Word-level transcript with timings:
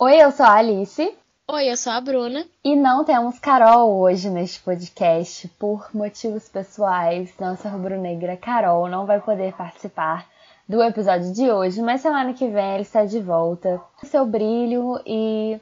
Oi, 0.00 0.22
eu 0.22 0.30
sou 0.30 0.46
a 0.46 0.54
Alice. 0.54 1.12
Oi, 1.50 1.72
eu 1.72 1.76
sou 1.76 1.92
a 1.92 2.00
Bruna. 2.00 2.46
E 2.62 2.76
não 2.76 3.04
temos 3.04 3.40
Carol 3.40 3.98
hoje 3.98 4.30
neste 4.30 4.60
podcast 4.60 5.48
por 5.58 5.90
motivos 5.92 6.48
pessoais. 6.48 7.34
Nossa 7.36 7.68
rubro-negra 7.68 8.36
Carol 8.36 8.86
não 8.86 9.06
vai 9.06 9.20
poder 9.20 9.54
participar 9.54 10.24
do 10.68 10.80
episódio 10.84 11.32
de 11.32 11.50
hoje, 11.50 11.82
mas 11.82 12.00
semana 12.00 12.32
que 12.32 12.46
vem 12.46 12.74
ele 12.74 12.82
está 12.82 13.04
de 13.04 13.18
volta 13.18 13.82
com 14.00 14.06
seu 14.06 14.24
brilho 14.24 15.02
e 15.04 15.60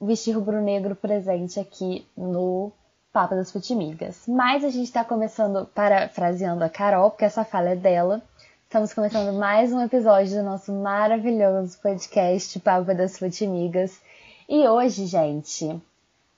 vestir 0.00 0.32
rubro-negro 0.32 0.96
presente 0.96 1.60
aqui 1.60 2.08
no 2.16 2.72
Papo 3.12 3.34
das 3.34 3.52
Futimigas. 3.52 4.22
Mas 4.26 4.64
a 4.64 4.70
gente 4.70 4.84
está 4.86 5.04
começando, 5.04 5.66
parafraseando 5.74 6.64
a 6.64 6.70
Carol, 6.70 7.10
porque 7.10 7.26
essa 7.26 7.44
fala 7.44 7.68
é 7.68 7.76
dela. 7.76 8.22
Estamos 8.70 8.94
começando 8.94 9.36
mais 9.36 9.72
um 9.72 9.82
episódio 9.82 10.36
do 10.36 10.44
nosso 10.44 10.72
maravilhoso 10.72 11.76
podcast 11.78 12.56
Papo 12.60 12.94
das 12.94 13.18
Futimigas. 13.18 14.00
E 14.48 14.68
hoje, 14.68 15.06
gente, 15.06 15.76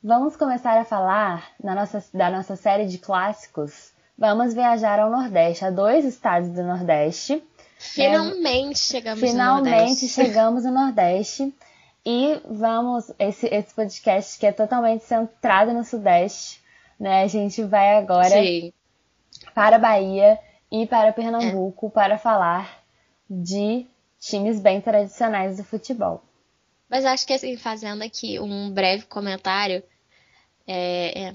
vamos 0.02 0.34
começar 0.34 0.80
a 0.80 0.84
falar 0.86 1.52
nossa, 1.62 2.02
da 2.14 2.30
nossa 2.30 2.56
série 2.56 2.86
de 2.86 2.96
clássicos. 2.96 3.92
Vamos 4.16 4.54
viajar 4.54 4.98
ao 4.98 5.10
Nordeste, 5.10 5.66
a 5.66 5.70
dois 5.70 6.06
estados 6.06 6.48
do 6.48 6.62
Nordeste. 6.62 7.44
Finalmente 7.78 8.80
é, 8.80 8.92
chegamos 8.92 9.20
finalmente 9.20 9.68
no 9.68 9.80
Nordeste. 9.80 10.08
chegamos 10.08 10.64
no 10.64 10.72
Nordeste. 10.72 11.54
E 12.02 12.40
vamos, 12.48 13.12
esse, 13.18 13.46
esse 13.48 13.74
podcast 13.74 14.40
que 14.40 14.46
é 14.46 14.52
totalmente 14.52 15.04
centrado 15.04 15.74
no 15.74 15.84
Sudeste, 15.84 16.62
né? 16.98 17.24
A 17.24 17.26
gente 17.26 17.62
vai 17.62 17.98
agora 17.98 18.30
Sim. 18.30 18.72
para 19.54 19.76
a 19.76 19.78
Bahia 19.78 20.38
e 20.72 20.86
para 20.86 21.12
Pernambuco 21.12 21.88
é. 21.88 21.90
para 21.90 22.18
falar 22.18 22.82
de 23.28 23.86
times 24.18 24.58
bem 24.58 24.80
tradicionais 24.80 25.58
do 25.58 25.64
futebol. 25.64 26.24
Mas 26.88 27.04
acho 27.04 27.26
que 27.26 27.34
assim, 27.34 27.56
fazendo 27.58 28.02
aqui 28.02 28.40
um 28.40 28.70
breve 28.70 29.04
comentário, 29.04 29.82
é, 30.66 31.24
é, 31.24 31.34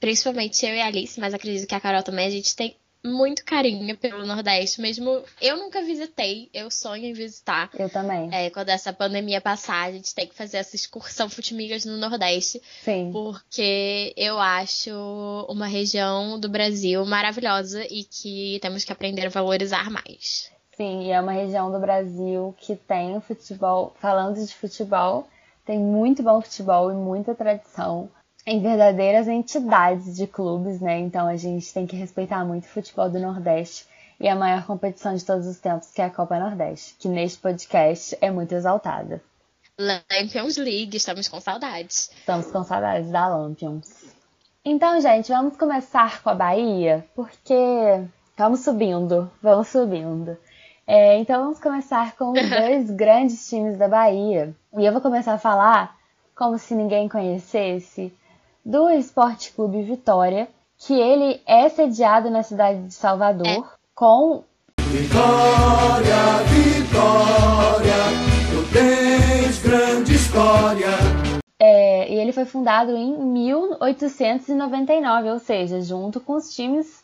principalmente 0.00 0.64
eu 0.64 0.74
e 0.74 0.80
a 0.80 0.86
Alice, 0.86 1.20
mas 1.20 1.34
acredito 1.34 1.68
que 1.68 1.74
a 1.74 1.80
Carol 1.80 2.02
também, 2.02 2.26
a 2.26 2.30
gente 2.30 2.56
tem 2.56 2.76
muito 3.04 3.44
carinho 3.44 3.96
pelo 3.96 4.26
Nordeste, 4.26 4.80
mesmo 4.80 5.22
eu 5.40 5.56
nunca 5.56 5.82
visitei, 5.82 6.48
eu 6.52 6.70
sonho 6.70 7.04
em 7.04 7.12
visitar. 7.12 7.70
Eu 7.78 7.88
também. 7.88 8.28
É, 8.32 8.50
quando 8.50 8.68
essa 8.68 8.92
pandemia 8.92 9.40
passar, 9.40 9.88
a 9.88 9.92
gente 9.92 10.14
tem 10.14 10.26
que 10.26 10.34
fazer 10.34 10.58
essa 10.58 10.76
excursão 10.76 11.28
Futimigas 11.28 11.84
no 11.84 11.96
Nordeste. 11.96 12.60
Sim. 12.82 13.10
Porque 13.12 14.12
eu 14.16 14.38
acho 14.38 14.90
uma 15.48 15.66
região 15.66 16.38
do 16.38 16.48
Brasil 16.48 17.04
maravilhosa 17.06 17.84
e 17.84 18.04
que 18.04 18.58
temos 18.60 18.84
que 18.84 18.92
aprender 18.92 19.26
a 19.26 19.30
valorizar 19.30 19.90
mais. 19.90 20.50
Sim, 20.76 21.06
e 21.06 21.10
é 21.10 21.20
uma 21.20 21.32
região 21.32 21.72
do 21.72 21.78
Brasil 21.80 22.54
que 22.58 22.76
tem 22.76 23.20
futebol, 23.20 23.94
falando 24.00 24.44
de 24.44 24.54
futebol, 24.54 25.26
tem 25.66 25.78
muito 25.78 26.22
bom 26.22 26.40
futebol 26.40 26.90
e 26.92 26.94
muita 26.94 27.34
tradição 27.34 28.08
em 28.46 28.60
verdadeiras 28.60 29.28
entidades 29.28 30.16
de 30.16 30.26
clubes, 30.26 30.80
né? 30.80 30.98
Então 30.98 31.26
a 31.26 31.36
gente 31.36 31.72
tem 31.72 31.86
que 31.86 31.96
respeitar 31.96 32.44
muito 32.44 32.64
o 32.64 32.68
futebol 32.68 33.08
do 33.10 33.18
Nordeste 33.18 33.86
e 34.20 34.28
a 34.28 34.34
maior 34.34 34.66
competição 34.66 35.14
de 35.14 35.24
todos 35.24 35.46
os 35.46 35.58
tempos, 35.58 35.90
que 35.92 36.00
é 36.00 36.04
a 36.04 36.10
Copa 36.10 36.38
Nordeste, 36.38 36.96
que 36.98 37.08
neste 37.08 37.38
podcast 37.38 38.16
é 38.20 38.30
muito 38.30 38.54
exaltada. 38.54 39.22
Lampions 39.78 40.56
League, 40.56 40.96
estamos 40.96 41.28
com 41.28 41.40
saudades. 41.40 42.10
Estamos 42.18 42.50
com 42.50 42.64
saudades 42.64 43.10
da 43.10 43.28
Lampions. 43.28 44.06
Então, 44.64 45.00
gente, 45.00 45.28
vamos 45.28 45.56
começar 45.56 46.20
com 46.20 46.30
a 46.30 46.34
Bahia, 46.34 47.06
porque 47.14 47.54
vamos 48.36 48.60
subindo, 48.60 49.30
vamos 49.40 49.68
subindo. 49.68 50.36
É, 50.84 51.18
então 51.18 51.44
vamos 51.44 51.60
começar 51.60 52.16
com 52.16 52.32
os 52.32 52.48
dois 52.50 52.90
grandes 52.90 53.48
times 53.48 53.78
da 53.78 53.86
Bahia. 53.86 54.54
E 54.76 54.84
eu 54.84 54.92
vou 54.92 55.00
começar 55.00 55.34
a 55.34 55.38
falar 55.38 55.96
como 56.34 56.58
se 56.58 56.74
ninguém 56.74 57.08
conhecesse 57.08 58.12
do 58.68 58.88
Esporte 58.90 59.52
Clube 59.54 59.80
Vitória, 59.80 60.46
que 60.76 60.92
ele 60.92 61.40
é 61.46 61.70
sediado 61.70 62.28
na 62.28 62.42
cidade 62.42 62.82
de 62.82 62.92
Salvador, 62.92 63.46
é. 63.46 63.64
com. 63.94 64.44
Vitória, 64.78 66.44
Vitória, 66.52 67.94
tu 68.50 68.70
tens 68.70 69.62
grande 69.62 70.14
história. 70.14 70.90
É, 71.58 72.12
e 72.12 72.20
ele 72.20 72.30
foi 72.30 72.44
fundado 72.44 72.94
em 72.94 73.18
1899, 73.18 75.30
ou 75.30 75.38
seja, 75.38 75.80
junto 75.80 76.20
com 76.20 76.34
os 76.34 76.54
times 76.54 77.02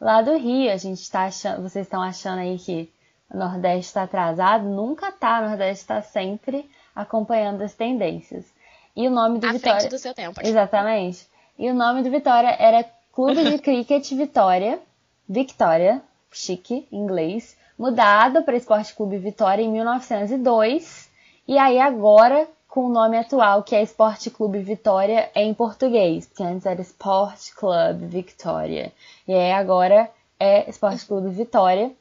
lá 0.00 0.22
do 0.22 0.38
Rio. 0.38 0.72
A 0.72 0.76
gente 0.76 1.10
tá 1.10 1.24
achando, 1.24 1.62
vocês 1.62 1.86
estão 1.86 2.00
achando 2.00 2.38
aí 2.38 2.56
que 2.56 2.88
o 3.28 3.36
Nordeste 3.36 3.86
está 3.86 4.04
atrasado? 4.04 4.68
Nunca 4.68 5.10
tá, 5.10 5.40
o 5.40 5.48
Nordeste 5.48 5.82
está 5.82 6.02
sempre 6.02 6.70
acompanhando 6.94 7.62
as 7.62 7.74
tendências. 7.74 8.59
E 8.96 9.06
o 9.06 9.10
nome 9.10 9.38
do 9.38 9.46
à 9.46 9.52
Vitória. 9.52 9.80
frente 9.80 9.90
do 9.90 9.98
seu 9.98 10.14
tempo. 10.14 10.40
Exatamente. 10.42 11.26
E 11.58 11.70
o 11.70 11.74
nome 11.74 12.02
do 12.02 12.10
Vitória 12.10 12.54
era 12.58 12.84
Clube 13.12 13.44
de 13.44 13.58
Cricket 13.62 14.10
Vitória, 14.12 14.80
Victoria, 15.28 16.02
chique, 16.32 16.86
em 16.90 16.98
inglês, 16.98 17.56
mudado 17.78 18.42
para 18.42 18.56
Esporte 18.56 18.94
Clube 18.94 19.18
Vitória 19.18 19.62
em 19.62 19.70
1902. 19.70 21.10
E 21.46 21.58
aí 21.58 21.78
agora 21.78 22.48
com 22.70 22.86
o 22.86 22.88
nome 22.88 23.18
atual, 23.18 23.64
que 23.64 23.74
é 23.74 23.82
Esporte 23.82 24.30
Clube 24.30 24.60
Vitória 24.60 25.28
em 25.34 25.52
português, 25.52 26.26
porque 26.26 26.44
antes 26.44 26.64
era 26.64 26.80
Sport 26.80 27.52
Club 27.56 28.02
Victoria. 28.08 28.92
E 29.26 29.34
aí 29.34 29.52
agora 29.52 30.08
é 30.38 30.70
Esporte 30.70 31.04
Clube 31.04 31.30
Vitória. 31.30 31.92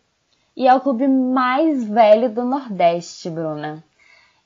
E 0.56 0.68
é 0.68 0.74
o 0.74 0.82
clube 0.82 1.08
mais 1.08 1.84
velho 1.86 2.30
do 2.30 2.44
Nordeste, 2.44 3.30
Bruna. 3.30 3.84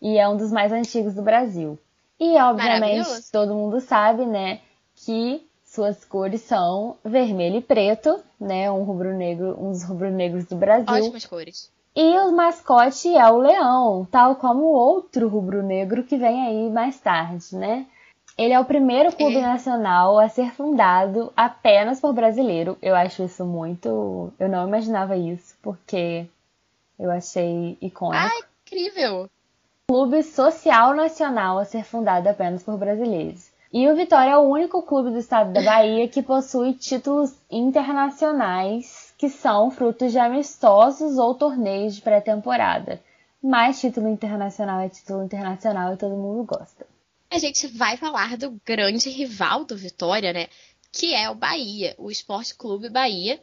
E 0.02 0.18
é 0.18 0.28
um 0.28 0.38
dos 0.38 0.52
mais 0.52 0.72
antigos 0.72 1.14
do 1.14 1.22
Brasil. 1.22 1.78
E, 2.24 2.38
obviamente, 2.38 3.30
todo 3.34 3.54
mundo 3.54 3.82
sabe, 3.82 4.26
né, 4.26 4.62
que 4.96 5.46
suas 5.66 6.06
cores 6.06 6.40
são 6.40 6.96
vermelho 7.04 7.58
e 7.58 7.62
preto, 7.62 8.18
né, 8.40 8.72
um 8.72 8.84
rubro-negro, 8.84 9.58
uns 9.60 9.84
rubro-negros 9.84 10.46
do 10.46 10.56
Brasil. 10.56 10.88
Ótimas 10.88 11.26
cores. 11.26 11.70
E 11.94 12.18
o 12.20 12.32
mascote 12.32 13.14
é 13.14 13.30
o 13.30 13.40
leão, 13.40 14.08
tal 14.10 14.38
como 14.38 14.64
outro 14.64 15.28
rubro-negro 15.28 16.04
que 16.04 16.16
vem 16.16 16.48
aí 16.48 16.70
mais 16.70 16.98
tarde, 16.98 17.58
né? 17.58 17.86
Ele 18.38 18.54
é 18.54 18.60
o 18.60 18.66
primeiro 18.66 19.12
clube 19.12 19.36
é. 19.38 19.42
nacional 19.42 20.18
a 20.18 20.30
ser 20.30 20.54
fundado 20.54 21.32
apenas 21.36 22.00
por 22.00 22.14
brasileiro. 22.14 22.78
Eu 22.82 22.96
acho 22.96 23.24
isso 23.24 23.46
muito. 23.46 24.34
Eu 24.40 24.48
não 24.48 24.66
imaginava 24.66 25.18
isso, 25.18 25.56
porque 25.62 26.26
eu 26.98 27.12
achei 27.12 27.78
icônico. 27.82 28.26
Ah, 28.26 28.48
incrível! 28.66 29.30
Clube 29.90 30.24
social 30.24 30.96
nacional 30.96 31.60
a 31.60 31.66
ser 31.66 31.84
fundado 31.84 32.28
apenas 32.30 32.64
por 32.64 32.78
brasileiros. 32.78 33.52
E 33.72 33.88
o 33.88 33.96
Vitória 33.96 34.32
é 34.32 34.38
o 34.38 34.50
único 34.50 34.82
clube 34.84 35.12
do 35.12 35.18
estado 35.18 35.52
da 35.52 35.62
Bahia 35.62 36.08
que 36.08 36.22
possui 36.22 36.74
títulos 36.74 37.34
internacionais 37.50 39.14
que 39.18 39.30
são 39.30 39.72
frutos 39.72 40.12
de 40.12 40.20
amistosos 40.20 41.18
ou 41.18 41.36
torneios 41.36 41.96
de 41.96 42.02
pré-temporada. 42.02 43.02
Mas 43.42 43.82
título 43.82 44.08
internacional 44.08 44.80
é 44.80 44.90
título 44.90 45.24
internacional 45.24 45.94
e 45.94 45.98
todo 45.98 46.16
mundo 46.16 46.46
gosta. 46.46 46.86
A 47.30 47.40
gente 47.40 47.68
vai 47.68 47.98
falar 47.98 48.38
do 48.38 48.60
grande 48.66 49.10
rival 49.10 49.66
do 49.66 49.76
Vitória, 49.76 50.32
né? 50.32 50.48
Que 50.92 51.14
é 51.14 51.30
o 51.30 51.36
Bahia, 51.36 51.96
o 51.98 52.12
Esporte 52.12 52.56
Clube 52.56 52.90
Bahia, 52.90 53.40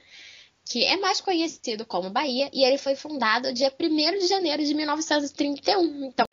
que 0.64 0.84
é 0.84 0.96
mais 0.96 1.20
conhecido 1.20 1.84
como 1.84 2.08
Bahia, 2.08 2.48
e 2.52 2.64
ele 2.64 2.78
foi 2.78 2.94
fundado 2.94 3.52
dia 3.52 3.72
1 3.78 4.18
de 4.20 4.28
janeiro 4.28 4.64
de 4.64 4.72
1931. 4.72 6.04
Então, 6.04 6.29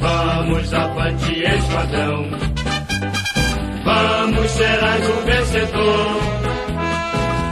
Vamos 0.00 0.72
avante, 0.72 1.42
esquadrão. 1.42 2.30
Vamos, 3.84 4.50
serás 4.52 5.08
o 5.08 5.20
vencedor. 5.22 6.38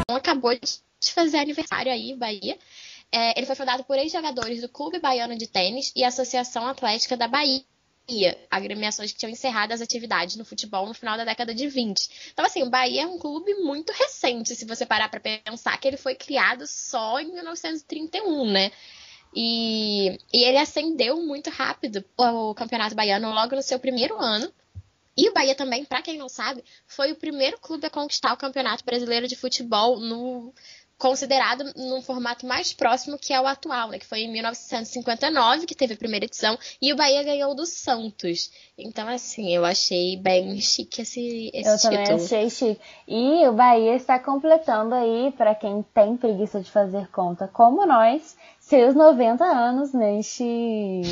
Acabou 0.08 0.54
de 0.54 1.12
fazer 1.12 1.38
aniversário 1.38 1.90
aí, 1.90 2.14
Bahia. 2.14 2.56
É, 3.10 3.36
ele 3.38 3.46
foi 3.46 3.56
fundado 3.56 3.84
por 3.84 3.96
ex-jogadores 3.98 4.60
do 4.60 4.68
Clube 4.68 4.98
Baiano 4.98 5.36
de 5.36 5.46
Tênis 5.46 5.92
e 5.96 6.04
Associação 6.04 6.66
Atlética 6.66 7.16
da 7.16 7.26
Bahia. 7.26 7.64
Agremiações 8.50 9.10
que 9.10 9.18
tinham 9.18 9.32
encerrado 9.32 9.72
as 9.72 9.80
atividades 9.80 10.36
no 10.36 10.44
futebol 10.44 10.86
no 10.86 10.94
final 10.94 11.16
da 11.16 11.24
década 11.24 11.52
de 11.52 11.66
20. 11.66 12.30
Então, 12.32 12.44
assim, 12.44 12.62
o 12.62 12.70
Bahia 12.70 13.02
é 13.02 13.06
um 13.06 13.18
clube 13.18 13.54
muito 13.54 13.92
recente, 13.92 14.54
se 14.54 14.64
você 14.64 14.86
parar 14.86 15.08
para 15.08 15.18
pensar 15.18 15.76
que 15.78 15.88
ele 15.88 15.96
foi 15.96 16.14
criado 16.14 16.64
só 16.66 17.18
em 17.18 17.32
1931, 17.32 18.50
né? 18.50 18.70
E, 19.38 20.18
e 20.32 20.44
ele 20.44 20.56
ascendeu 20.56 21.22
muito 21.22 21.50
rápido 21.50 22.02
o 22.16 22.54
Campeonato 22.54 22.94
Baiano 22.94 23.30
logo 23.34 23.54
no 23.54 23.62
seu 23.62 23.78
primeiro 23.78 24.16
ano. 24.18 24.50
E 25.14 25.28
o 25.28 25.34
Bahia 25.34 25.54
também, 25.54 25.84
para 25.84 26.00
quem 26.00 26.16
não 26.16 26.28
sabe, 26.28 26.64
foi 26.86 27.12
o 27.12 27.16
primeiro 27.16 27.58
clube 27.58 27.86
a 27.86 27.90
conquistar 27.90 28.32
o 28.32 28.36
Campeonato 28.36 28.84
Brasileiro 28.84 29.28
de 29.28 29.36
Futebol 29.36 30.00
no 30.00 30.54
considerado 30.98 31.64
num 31.76 32.00
formato 32.00 32.46
mais 32.46 32.72
próximo 32.72 33.18
que 33.18 33.32
é 33.32 33.40
o 33.40 33.46
atual, 33.46 33.90
né? 33.90 33.98
Que 33.98 34.06
foi 34.06 34.20
em 34.20 34.32
1959 34.32 35.66
que 35.66 35.74
teve 35.74 35.94
a 35.94 35.96
primeira 35.96 36.24
edição 36.24 36.58
e 36.80 36.92
o 36.92 36.96
Bahia 36.96 37.22
ganhou 37.22 37.54
do 37.54 37.66
Santos. 37.66 38.50
Então, 38.78 39.06
assim, 39.08 39.54
eu 39.54 39.64
achei 39.64 40.16
bem 40.16 40.58
chique 40.60 41.02
esse, 41.02 41.50
esse 41.52 41.68
eu 41.68 41.76
título. 41.76 42.00
Eu 42.00 42.04
também 42.04 42.24
achei 42.24 42.50
chique. 42.50 42.80
E 43.06 43.46
o 43.46 43.52
Bahia 43.52 43.94
está 43.94 44.18
completando 44.18 44.94
aí, 44.94 45.32
para 45.36 45.54
quem 45.54 45.84
tem 45.94 46.16
preguiça 46.16 46.60
de 46.60 46.70
fazer 46.70 47.08
conta, 47.08 47.46
como 47.48 47.84
nós, 47.84 48.36
seus 48.66 48.96
90 48.96 49.44
anos 49.44 49.92
neste 49.92 51.02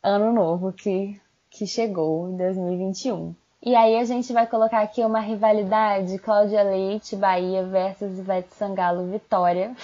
ano 0.00 0.32
novo 0.32 0.72
que, 0.72 1.20
que 1.50 1.66
chegou 1.66 2.30
em 2.30 2.36
2021. 2.36 3.34
E 3.60 3.74
aí 3.74 3.96
a 3.96 4.04
gente 4.04 4.32
vai 4.32 4.46
colocar 4.46 4.82
aqui 4.82 5.04
uma 5.04 5.18
rivalidade 5.18 6.16
Cláudia 6.18 6.62
Leite, 6.62 7.16
Bahia 7.16 7.64
versus 7.64 8.18
Ivete 8.18 8.54
Sangalo, 8.54 9.10
Vitória. 9.10 9.74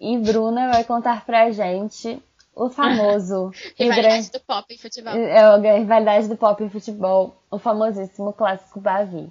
E 0.00 0.16
Bruna 0.18 0.70
vai 0.72 0.84
contar 0.84 1.24
pra 1.26 1.50
gente 1.50 2.18
o 2.54 2.70
famoso. 2.70 3.50
rivalidade 3.76 4.30
do 4.30 4.40
pop 4.40 4.74
em 4.74 4.78
futebol. 4.78 5.14
É 5.14 5.38
a 5.38 5.78
rivalidade 5.78 6.28
do 6.28 6.36
pop 6.36 6.64
em 6.64 6.70
futebol. 6.70 7.36
O 7.50 7.58
famosíssimo 7.58 8.32
clássico 8.32 8.80
Bavi. 8.80 9.30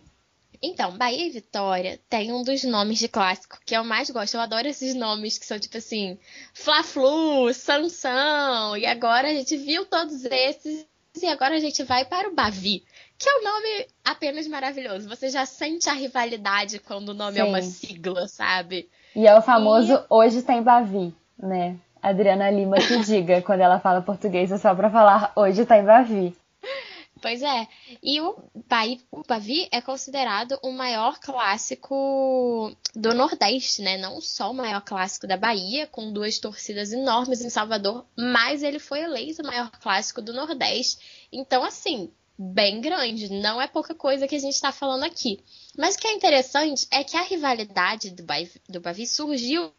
Então, 0.66 0.98
Bahia 0.98 1.28
e 1.28 1.30
Vitória 1.30 2.00
tem 2.10 2.32
um 2.32 2.42
dos 2.42 2.64
nomes 2.64 2.98
de 2.98 3.10
clássico 3.10 3.60
que 3.66 3.76
eu 3.76 3.84
mais 3.84 4.10
gosto. 4.10 4.36
Eu 4.36 4.40
adoro 4.40 4.66
esses 4.66 4.96
nomes 4.96 5.38
que 5.38 5.46
são 5.46 5.60
tipo 5.60 5.78
assim, 5.78 6.18
Fla-Flu, 6.54 7.54
Sansão. 7.54 8.78
E 8.78 8.86
agora 8.86 9.28
a 9.28 9.34
gente 9.34 9.58
viu 9.58 9.86
todos 9.86 10.24
esses 10.24 10.88
e 11.22 11.28
agora 11.28 11.56
a 11.56 11.60
gente 11.60 11.84
vai 11.84 12.06
para 12.06 12.30
o 12.30 12.34
Bavi, 12.34 12.84
que 13.20 13.30
é 13.30 13.40
um 13.40 13.44
nome 13.44 13.88
apenas 14.06 14.48
maravilhoso. 14.48 15.10
Você 15.10 15.30
já 15.30 15.46
sente 15.46 15.90
a 15.90 15.94
rivalidade 15.94 16.80
quando 16.80 17.10
o 17.10 17.14
nome 17.14 17.34
Sim. 17.34 17.42
é 17.42 17.44
uma 17.44 17.62
sigla, 17.62 18.28
sabe? 18.30 18.90
E 19.14 19.28
é 19.28 19.38
o 19.38 19.42
famoso 19.42 19.94
e... 19.94 20.06
Hoje 20.10 20.42
tem 20.42 20.64
Bavi, 20.64 21.14
né? 21.38 21.76
Adriana 22.02 22.50
Lima 22.50 22.78
que 22.78 23.00
diga, 23.04 23.42
quando 23.42 23.60
ela 23.60 23.80
fala 23.80 24.02
português 24.02 24.52
é 24.52 24.58
só 24.58 24.74
para 24.74 24.90
falar 24.90 25.34
Hoje 25.36 25.66
tem 25.66 25.84
Bavi. 25.84 26.34
Pois 27.24 27.42
é. 27.42 27.70
E 28.04 28.20
o, 28.20 28.36
Bavi, 28.68 29.70
o 29.70 29.76
é 29.76 29.80
considerado 29.80 30.60
o 30.62 30.74
maior 30.74 31.18
clássico 31.22 32.76
do 32.94 33.14
Nordeste, 33.14 33.82
né? 33.82 33.98
Não 33.98 34.20
só 34.20 34.52
o 34.52 34.54
maior 34.54 34.82
clássico 34.82 35.26
da 35.26 35.38
Bahia, 35.38 35.88
com 35.88 36.12
duas 36.12 36.38
torcidas 36.38 36.92
enormes 36.92 37.40
em 37.40 37.50
Salvador, 37.50 38.06
mas 38.14 38.62
ele 38.62 38.78
foi 38.78 39.04
eleito 39.04 39.42
o 39.42 39.46
maior 39.46 39.72
clássico 39.72 40.22
do 40.22 40.34
Nordeste. 40.34 41.30
Então, 41.32 41.64
assim, 41.64 42.12
bem 42.38 42.82
grande. 42.82 43.32
Não 43.32 43.62
é 43.62 43.68
pouca 43.68 43.96
coisa 43.96 44.28
que 44.28 44.36
a 44.36 44.40
gente 44.40 44.56
está 44.56 44.74
falando 44.74 45.04
aqui. 45.04 45.40
Mas 45.78 45.96
o 45.96 46.00
que 46.00 46.08
é 46.08 46.14
interessante 46.14 46.86
é 46.92 47.06
que 47.06 47.16
a 47.16 47.22
rivalidade 47.22 48.10
do 48.10 48.24
Bavi, 48.24 48.52
do 48.68 48.82
Bavi 48.82 49.08
surgiu 49.08 49.72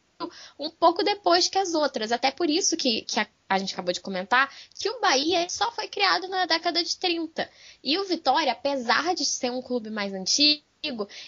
um 0.58 0.70
pouco 0.70 1.02
depois 1.02 1.49
que 1.49 1.58
as 1.58 1.75
outras. 1.75 2.12
Até 2.12 2.31
por 2.31 2.49
isso 2.49 2.76
que, 2.76 3.02
que 3.02 3.20
a, 3.20 3.26
a, 3.49 3.58
gente 3.58 3.72
acabou 3.72 3.93
de 3.93 4.00
comentar 4.00 4.52
que 4.78 4.88
o 4.88 5.00
Bahia 5.00 5.49
só 5.49 5.70
foi 5.72 5.88
criado 5.88 6.28
na 6.28 6.46
década 6.46 6.82
de 6.82 6.96
30. 6.96 7.49
E 7.82 7.99
o 7.99 8.05
Vitória, 8.05 8.52
apesar 8.52 9.14
de 9.14 9.25
ser 9.25 9.50
um 9.50 9.62
clube 9.62 9.90
mais 9.90 10.12
antigo, 10.12 10.64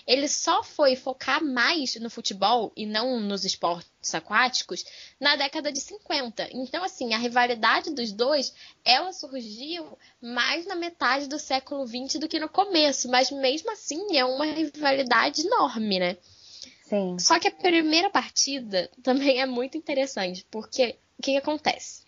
ele 0.06 0.28
só 0.28 0.62
foi 0.62 0.96
focar 0.96 1.42
mais 1.42 1.96
no 1.96 2.10
futebol 2.10 2.72
e 2.76 2.84
não 2.84 3.18
nos 3.20 3.44
esportes 3.44 4.14
aquáticos 4.14 4.84
na 5.18 5.34
década 5.36 5.72
de 5.72 5.80
50. 5.80 6.48
Então, 6.52 6.84
assim, 6.84 7.14
a 7.14 7.18
rivalidade 7.18 7.90
dos 7.90 8.12
dois, 8.12 8.52
ela 8.84 9.12
surgiu 9.12 9.98
mais 10.20 10.66
na 10.66 10.74
metade 10.74 11.26
do 11.26 11.38
século 11.38 11.86
20 11.86 12.18
do 12.18 12.28
que 12.28 12.38
no 12.38 12.48
começo, 12.48 13.08
mas 13.08 13.30
mesmo 13.30 13.70
assim 13.72 14.16
é 14.16 14.24
uma 14.24 14.44
rivalidade 14.44 15.46
enorme, 15.46 15.98
né? 15.98 16.18
Sim. 16.86 17.18
Só 17.18 17.38
que 17.40 17.48
a 17.48 17.52
primeira 17.52 18.08
partida 18.10 18.88
também 19.02 19.40
é 19.40 19.46
muito 19.46 19.76
interessante, 19.76 20.46
porque 20.50 20.96
o 21.18 21.22
que, 21.22 21.32
que 21.32 21.36
acontece? 21.36 22.04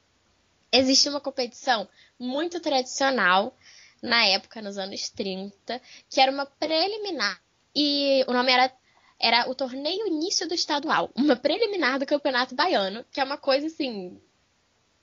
Existe 0.70 1.08
uma 1.08 1.20
competição 1.20 1.88
muito 2.18 2.60
tradicional 2.60 3.56
na 4.00 4.24
época, 4.26 4.62
nos 4.62 4.78
anos 4.78 5.10
30, 5.10 5.80
que 6.08 6.20
era 6.20 6.30
uma 6.30 6.46
preliminar. 6.46 7.40
E 7.74 8.24
o 8.28 8.32
nome 8.32 8.52
era, 8.52 8.72
era 9.18 9.50
o 9.50 9.54
Torneio 9.54 10.06
Início 10.06 10.46
do 10.46 10.54
Estadual, 10.54 11.10
uma 11.16 11.34
preliminar 11.34 11.98
do 11.98 12.06
Campeonato 12.06 12.54
Baiano, 12.54 13.04
que 13.10 13.20
é 13.20 13.24
uma 13.24 13.38
coisa 13.38 13.66
assim 13.66 14.20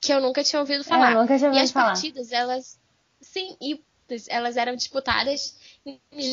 que 0.00 0.12
eu 0.12 0.20
nunca 0.20 0.42
tinha 0.42 0.60
ouvido 0.60 0.84
falar. 0.84 1.10
É, 1.10 1.14
eu 1.14 1.20
nunca 1.20 1.36
tinha 1.36 1.50
ouvido 1.50 1.60
e 1.60 1.64
as 1.64 1.70
falar. 1.70 1.86
partidas, 1.86 2.32
elas. 2.32 2.80
Sim, 3.20 3.56
e 3.60 3.82
elas 4.28 4.56
eram 4.56 4.76
disputadas 4.76 5.58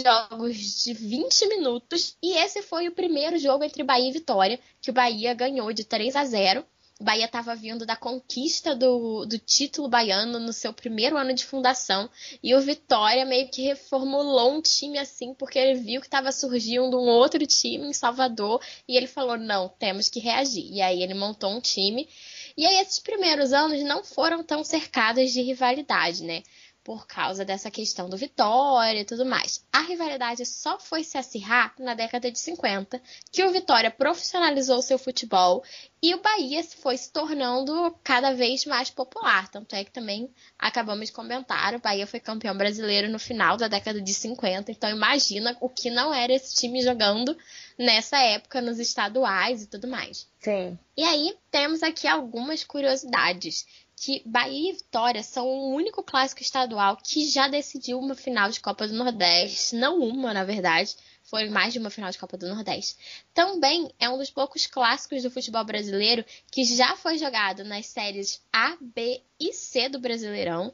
jogos 0.04 0.84
de 0.84 0.94
20 0.94 1.48
minutos. 1.48 2.18
E 2.22 2.38
esse 2.38 2.62
foi 2.62 2.88
o 2.88 2.94
primeiro 2.94 3.38
jogo 3.38 3.64
entre 3.64 3.84
Bahia 3.84 4.10
e 4.10 4.14
Vitória, 4.14 4.60
que 4.82 4.90
o 4.90 4.94
Bahia 4.94 5.34
ganhou 5.34 5.72
de 5.72 5.84
3 5.84 6.16
a 6.16 6.26
0. 6.26 6.66
O 7.00 7.04
Bahia 7.04 7.26
estava 7.26 7.56
vindo 7.56 7.86
da 7.86 7.96
conquista 7.96 8.76
do, 8.76 9.26
do 9.26 9.38
título 9.38 9.90
baiano 9.90 10.40
no 10.40 10.54
seu 10.54 10.72
primeiro 10.72 11.18
ano 11.18 11.34
de 11.34 11.44
fundação. 11.44 12.10
E 12.42 12.54
o 12.56 12.62
Vitória 12.62 13.26
meio 13.26 13.50
que 13.50 13.64
reformulou 13.64 14.54
um 14.54 14.62
time 14.62 14.98
assim, 15.00 15.34
porque 15.34 15.58
ele 15.58 15.80
viu 15.80 16.00
que 16.00 16.08
estava 16.08 16.32
surgindo 16.32 16.98
um 16.98 17.08
outro 17.10 17.46
time 17.48 17.88
em 17.88 17.94
Salvador. 17.94 18.62
E 18.88 18.96
ele 18.96 19.08
falou: 19.08 19.38
não, 19.38 19.68
temos 19.68 20.08
que 20.08 20.20
reagir. 20.20 20.72
E 20.72 20.82
aí 20.82 21.02
ele 21.02 21.14
montou 21.14 21.50
um 21.50 21.60
time. 21.60 22.08
E 22.56 22.66
aí 22.66 22.80
esses 22.80 23.00
primeiros 23.00 23.52
anos 23.52 23.84
não 23.84 24.04
foram 24.04 24.44
tão 24.44 24.64
cercados 24.64 25.32
de 25.32 25.42
rivalidade, 25.42 26.24
né? 26.24 26.44
Por 26.84 27.08
causa 27.08 27.46
dessa 27.46 27.72
questão 27.72 28.10
do 28.10 28.18
Vitória 28.18 29.00
e 29.00 29.06
tudo 29.06 29.26
mais. 29.26 29.66
A 29.72 29.82
rivalidade 29.82 30.46
só 30.46 30.78
foi 30.78 31.04
se 31.04 31.18
acirrar 31.18 31.74
na 31.80 31.94
década 31.94 32.30
de 32.30 32.38
50, 32.38 33.02
que 33.32 33.44
o 33.44 33.52
Vitória 33.52 33.90
profissionalizou 33.90 34.82
seu 34.82 35.00
futebol 35.00 35.64
e 36.02 36.14
o 36.14 36.22
Bahia 36.22 36.62
foi 36.64 36.98
se 36.98 37.12
tornando 37.12 37.96
cada 38.04 38.34
vez 38.34 38.66
mais 38.66 38.90
popular. 38.90 39.48
Tanto 39.50 39.74
é 39.76 39.86
que 39.86 39.92
também 39.92 40.30
acabamos 40.60 41.08
de 41.08 41.14
comentar, 41.14 41.74
o 41.74 41.80
Bahia 41.80 42.06
foi 42.06 42.20
campeão 42.20 42.58
brasileiro 42.58 43.10
no 43.10 43.18
final 43.18 43.56
da 43.56 43.70
década 43.70 44.02
de 44.02 44.14
50, 44.14 44.70
então 44.72 44.90
imagina 44.90 45.56
o 45.62 45.70
que 45.70 45.90
não 45.90 46.14
era 46.14 46.34
esse 46.34 46.54
time 46.56 46.82
jogando 46.82 47.38
nessa 47.78 48.18
época 48.18 48.62
nos 48.62 48.80
estaduais 48.80 49.64
e 49.64 49.68
tudo 49.68 49.88
mais. 49.88 50.28
Sim. 50.40 50.78
E 50.98 51.04
aí 51.04 51.36
temos 51.50 51.82
aqui 51.82 52.08
algumas 52.08 52.64
curiosidades 52.64 53.66
que 54.04 54.22
Bahia 54.26 54.72
e 54.72 54.74
Vitória 54.74 55.24
são 55.24 55.48
o 55.48 55.74
único 55.74 56.04
clássico 56.04 56.42
estadual 56.42 56.98
que 57.02 57.26
já 57.26 57.48
decidiu 57.48 57.98
uma 57.98 58.16
final 58.16 58.50
de 58.50 58.60
Copa 58.60 58.86
do 58.86 58.94
Nordeste. 58.94 59.78
Não 59.78 59.98
uma, 60.00 60.34
na 60.34 60.44
verdade. 60.44 60.94
Foi 61.24 61.50
mais 61.50 61.72
de 61.72 61.80
uma 61.80 61.90
final 61.90 62.12
de 62.12 62.18
Copa 62.18 62.36
do 62.36 62.50
Nordeste. 62.50 62.98
Também 63.34 63.90
é 63.98 64.10
um 64.10 64.18
dos 64.18 64.30
poucos 64.30 64.68
clássicos 64.68 65.24
do 65.24 65.32
futebol 65.32 65.64
brasileiro 65.64 66.26
que 66.52 66.66
já 66.66 66.98
foi 66.98 67.18
jogado 67.18 67.64
nas 67.64 67.86
séries 67.86 68.42
A, 68.52 68.76
B 68.82 69.24
e 69.40 69.54
C 69.54 69.88
do 69.88 70.00
Brasileirão. 70.00 70.74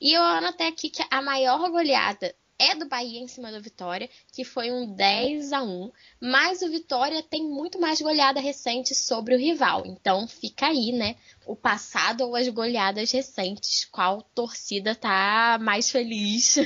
E 0.00 0.14
eu 0.14 0.22
anotei 0.22 0.68
aqui 0.68 0.88
que 0.88 1.04
a 1.10 1.20
maior 1.20 1.70
goleada 1.70 2.34
é 2.60 2.74
do 2.74 2.86
Bahia 2.86 3.18
em 3.18 3.26
cima 3.26 3.50
do 3.50 3.60
Vitória, 3.60 4.08
que 4.32 4.44
foi 4.44 4.70
um 4.70 4.94
10 4.94 5.52
a 5.52 5.62
1, 5.62 5.90
mas 6.20 6.60
o 6.60 6.70
Vitória 6.70 7.22
tem 7.22 7.42
muito 7.42 7.80
mais 7.80 8.00
goleada 8.00 8.38
recente 8.38 8.94
sobre 8.94 9.34
o 9.34 9.38
rival. 9.38 9.84
Então 9.86 10.28
fica 10.28 10.66
aí, 10.66 10.92
né, 10.92 11.16
o 11.46 11.56
passado 11.56 12.20
ou 12.20 12.36
as 12.36 12.46
goleadas 12.48 13.10
recentes, 13.10 13.86
qual 13.86 14.22
torcida 14.34 14.94
tá 14.94 15.58
mais 15.60 15.90
feliz. 15.90 16.56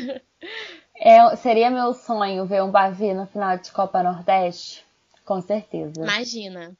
É, 0.96 1.34
seria 1.36 1.70
meu 1.70 1.92
sonho 1.92 2.46
ver 2.46 2.62
um 2.62 2.70
Bavi 2.70 3.12
no 3.12 3.26
final 3.26 3.58
de 3.58 3.72
Copa 3.72 4.00
Nordeste, 4.00 4.84
com 5.24 5.40
certeza. 5.40 6.00
Imagina 6.00 6.76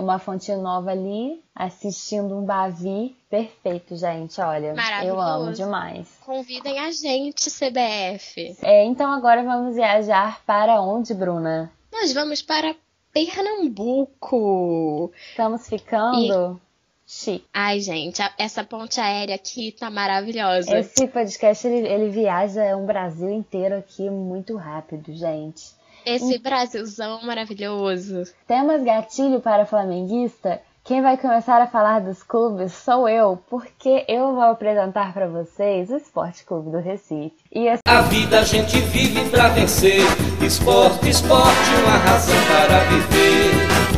uma 0.00 0.18
fonte 0.18 0.54
nova 0.56 0.90
ali, 0.90 1.42
assistindo 1.54 2.36
um 2.36 2.44
Bavi. 2.44 3.16
Perfeito, 3.28 3.96
gente. 3.96 4.40
Olha, 4.40 4.74
eu 5.04 5.20
amo 5.20 5.52
demais. 5.52 6.08
Convidem 6.24 6.78
a 6.80 6.90
gente, 6.90 7.50
CBF. 7.50 8.56
É, 8.62 8.84
então 8.84 9.12
agora 9.12 9.42
vamos 9.42 9.74
viajar 9.74 10.42
para 10.44 10.80
onde, 10.80 11.14
Bruna? 11.14 11.70
Nós 11.92 12.12
vamos 12.12 12.42
para 12.42 12.74
Pernambuco. 13.12 15.12
Estamos 15.30 15.68
ficando. 15.68 16.60
E... 16.66 16.70
Chique. 17.12 17.44
Ai, 17.52 17.80
gente, 17.80 18.22
essa 18.38 18.62
ponte 18.62 19.00
aérea 19.00 19.34
aqui 19.34 19.72
tá 19.72 19.90
maravilhosa. 19.90 20.78
Esse 20.78 21.08
podcast 21.08 21.66
ele, 21.66 21.88
ele 21.88 22.08
viaja 22.08 22.76
um 22.76 22.86
Brasil 22.86 23.28
inteiro 23.30 23.76
aqui 23.76 24.08
muito 24.08 24.56
rápido, 24.56 25.12
gente. 25.12 25.72
Esse 26.04 26.38
Brasilzão 26.38 27.20
maravilhoso. 27.22 28.24
Temas 28.46 28.82
gatilho 28.82 29.40
para 29.40 29.66
flamenguista? 29.66 30.60
Quem 30.82 31.02
vai 31.02 31.16
começar 31.18 31.60
a 31.60 31.66
falar 31.66 32.00
dos 32.00 32.22
clubes 32.22 32.72
sou 32.72 33.08
eu, 33.08 33.38
porque 33.48 34.04
eu 34.08 34.34
vou 34.34 34.42
apresentar 34.42 35.12
para 35.12 35.28
vocês 35.28 35.90
o 35.90 35.96
Esporte 35.96 36.44
Clube 36.44 36.70
do 36.70 36.78
Recife. 36.78 37.36
E 37.52 37.68
assim... 37.68 37.82
A 37.86 38.00
vida 38.00 38.40
a 38.40 38.44
gente 38.44 38.80
vive 38.80 39.28
para 39.30 39.48
vencer. 39.48 40.00
Esporte, 40.44 41.10
esporte, 41.10 41.70
uma 41.84 41.98
razão 41.98 42.34
para 42.46 42.78
viver. 42.84 43.90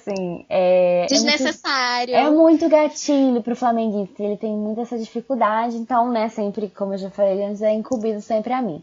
Sim, 0.00 0.46
é. 0.48 1.06
Desnecessário. 1.08 2.14
É 2.14 2.22
muito, 2.24 2.32
é 2.32 2.36
muito 2.36 2.68
gatilho 2.68 3.42
pro 3.42 3.54
flamenguista. 3.54 4.22
Ele 4.22 4.36
tem 4.36 4.52
muita 4.52 4.80
essa 4.80 4.98
dificuldade, 4.98 5.76
então, 5.76 6.10
né, 6.10 6.30
sempre, 6.30 6.68
como 6.68 6.94
eu 6.94 6.98
já 6.98 7.10
falei 7.10 7.44
antes, 7.44 7.62
é 7.62 7.72
incumbido 7.72 8.20
sempre 8.20 8.52
a 8.52 8.62
mim. 8.62 8.82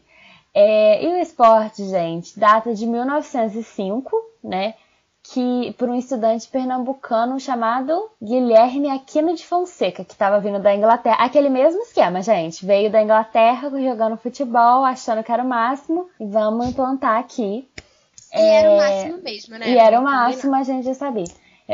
É, 0.60 1.06
e 1.06 1.08
o 1.10 1.18
esporte, 1.18 1.88
gente, 1.88 2.40
data 2.40 2.74
de 2.74 2.88
1905, 2.88 4.10
né? 4.44 4.74
Que 5.22 5.72
por 5.78 5.88
um 5.88 5.94
estudante 5.94 6.48
pernambucano 6.48 7.40
chamado 7.40 8.10
Guilherme 8.20 8.90
Aquino 8.90 9.36
de 9.36 9.46
Fonseca, 9.46 10.04
que 10.04 10.14
estava 10.14 10.40
vindo 10.40 10.58
da 10.58 10.74
Inglaterra. 10.74 11.18
Aquele 11.20 11.48
mesmo 11.48 11.84
esquema, 11.84 12.24
gente. 12.24 12.66
Veio 12.66 12.90
da 12.90 13.04
Inglaterra 13.04 13.70
jogando 13.70 14.18
futebol, 14.18 14.84
achando 14.84 15.24
que 15.24 15.32
era 15.32 15.44
o 15.44 15.48
máximo, 15.48 16.10
e 16.20 16.26
vamos 16.26 16.70
implantar 16.70 17.20
aqui. 17.20 17.70
E 18.34 18.40
é, 18.40 18.56
era 18.56 18.72
o 18.72 18.78
máximo 18.78 19.24
mesmo, 19.24 19.58
né? 19.60 19.70
E 19.70 19.78
era 19.78 20.00
o 20.00 20.04
máximo, 20.04 20.56
a 20.56 20.64
gente 20.64 20.86
já 20.86 20.96
sabia. 20.96 21.26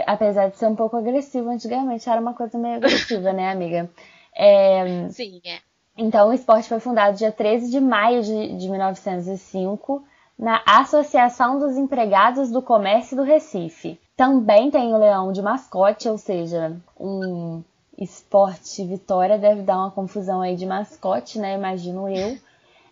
Apesar 0.06 0.50
de 0.50 0.58
ser 0.58 0.66
um 0.66 0.76
pouco 0.76 0.98
agressivo, 0.98 1.50
antigamente 1.50 2.10
era 2.10 2.20
uma 2.20 2.34
coisa 2.34 2.58
meio 2.58 2.76
agressiva, 2.76 3.32
né, 3.32 3.50
amiga? 3.50 3.90
É, 4.36 5.08
Sim, 5.10 5.40
é. 5.46 5.60
Então, 5.98 6.30
o 6.30 6.34
esporte 6.34 6.68
foi 6.68 6.80
fundado 6.80 7.18
dia 7.18 7.32
13 7.32 7.70
de 7.70 7.80
maio 7.80 8.24
de, 8.24 8.58
de 8.58 8.70
1905 8.70 10.04
na 10.38 10.62
Associação 10.66 11.60
dos 11.60 11.78
Empregados 11.78 12.50
do 12.50 12.62
Comércio 12.62 13.16
do 13.16 13.24
Recife. 13.24 14.00
Também 14.18 14.72
tem 14.72 14.94
o 14.94 14.98
leão 14.98 15.32
de 15.32 15.42
mascote, 15.42 16.10
ou 16.10 16.18
seja, 16.18 16.76
um 17.00 17.64
esporte 17.98 18.84
vitória 18.84 19.38
deve 19.38 19.62
dar 19.62 19.78
uma 19.78 19.92
confusão 19.92 20.42
aí 20.42 20.56
de 20.56 20.66
mascote, 20.66 21.38
né? 21.38 21.54
Imagino 21.54 22.10
eu. 22.10 22.38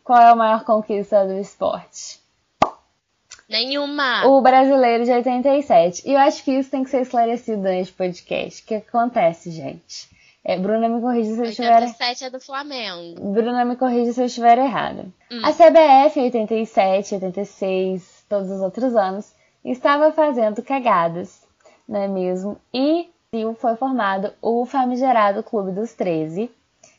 Qual 0.04 0.20
é 0.20 0.30
a 0.30 0.36
maior 0.36 0.64
conquista 0.64 1.26
do 1.26 1.34
esporte? 1.34 2.20
Nenhuma. 3.50 4.28
O 4.28 4.42
brasileiro 4.42 5.04
de 5.04 5.12
87. 5.12 6.08
E 6.08 6.14
eu 6.14 6.20
acho 6.20 6.44
que 6.44 6.52
isso 6.52 6.70
tem 6.70 6.84
que 6.84 6.90
ser 6.90 7.02
esclarecido 7.02 7.62
neste 7.64 7.94
podcast. 7.94 8.62
O 8.62 8.66
que 8.66 8.76
acontece, 8.76 9.52
gente? 9.52 10.10
É, 10.44 10.58
Bruna 10.58 10.90
me 10.90 11.00
corrige 11.02 11.36
se 11.36 11.40
eu 11.40 11.46
estiver. 11.46 11.76
87 11.76 12.26
é 12.26 12.30
do 12.30 12.40
Flamengo. 12.40 13.32
Bruna 13.32 13.64
me 13.64 13.76
corrige 13.76 14.14
se 14.14 14.22
eu 14.22 14.26
estiver 14.26 14.58
errada. 14.58 15.08
Hum. 15.32 15.42
A 15.44 15.54
CBF 15.54 16.20
em 16.20 16.24
87, 16.24 17.16
86, 17.16 18.26
todos 18.28 18.50
os 18.50 18.62
outros 18.62 18.96
anos, 18.96 19.34
estava 19.64 20.12
fazendo 20.12 20.64
cagadas, 20.64 21.46
não 21.88 22.02
é 22.02 22.08
mesmo? 22.08 22.58
E 22.74 23.10
foi 23.60 23.76
formado 23.76 24.34
o 24.42 24.66
famigerado 24.66 25.44
Clube 25.44 25.72
dos 25.72 25.94
13, 25.94 26.52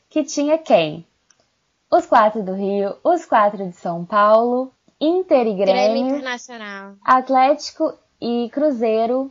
que 0.08 0.24
tinha 0.24 0.56
quem? 0.56 1.06
Os 1.90 2.06
quatro 2.06 2.42
do 2.42 2.54
Rio, 2.54 2.94
os 3.04 3.26
quatro 3.26 3.68
de 3.68 3.76
São 3.76 4.04
Paulo, 4.04 4.72
Inter 5.00 5.46
e 5.46 5.54
Grêmio 5.54 5.74
Grêmio, 5.74 6.06
Internacional. 6.06 6.94
Atlético 7.04 7.92
e 8.20 8.48
Cruzeiro 8.50 9.30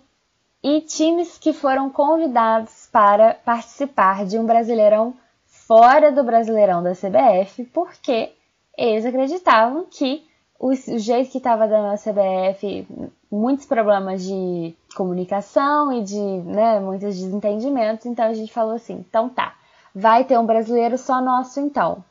e 0.62 0.82
times 0.82 1.38
que 1.38 1.54
foram 1.54 1.90
convidados 1.90 2.81
para 2.92 3.36
participar 3.36 4.26
de 4.26 4.38
um 4.38 4.46
Brasileirão 4.46 5.14
fora 5.46 6.12
do 6.12 6.24
Brasileirão 6.24 6.84
da 6.84 6.92
CBF, 6.92 7.64
porque 7.66 8.34
eles 8.78 9.06
acreditavam 9.06 9.86
que 9.90 10.26
o, 10.60 10.74
jeito 10.76 11.32
que 11.32 11.38
estava 11.38 11.68
dando 11.68 11.88
a 11.88 11.98
CBF, 11.98 12.88
muitos 13.32 13.66
problemas 13.66 14.24
de 14.24 14.76
comunicação 14.96 15.92
e 15.92 16.04
de 16.04 16.20
né, 16.20 16.80
muitos 16.80 17.16
desentendimentos, 17.16 18.06
então 18.06 18.26
a 18.26 18.34
gente 18.34 18.54
falou 18.54 18.76
assim: 18.76 19.04
então 19.08 19.30
tá, 19.30 19.56
vai 19.94 20.24
ter 20.24 20.38
um 20.38 20.46
brasileiro 20.46 20.98
só 20.98 21.22
nosso 21.22 21.60
então. 21.60 22.04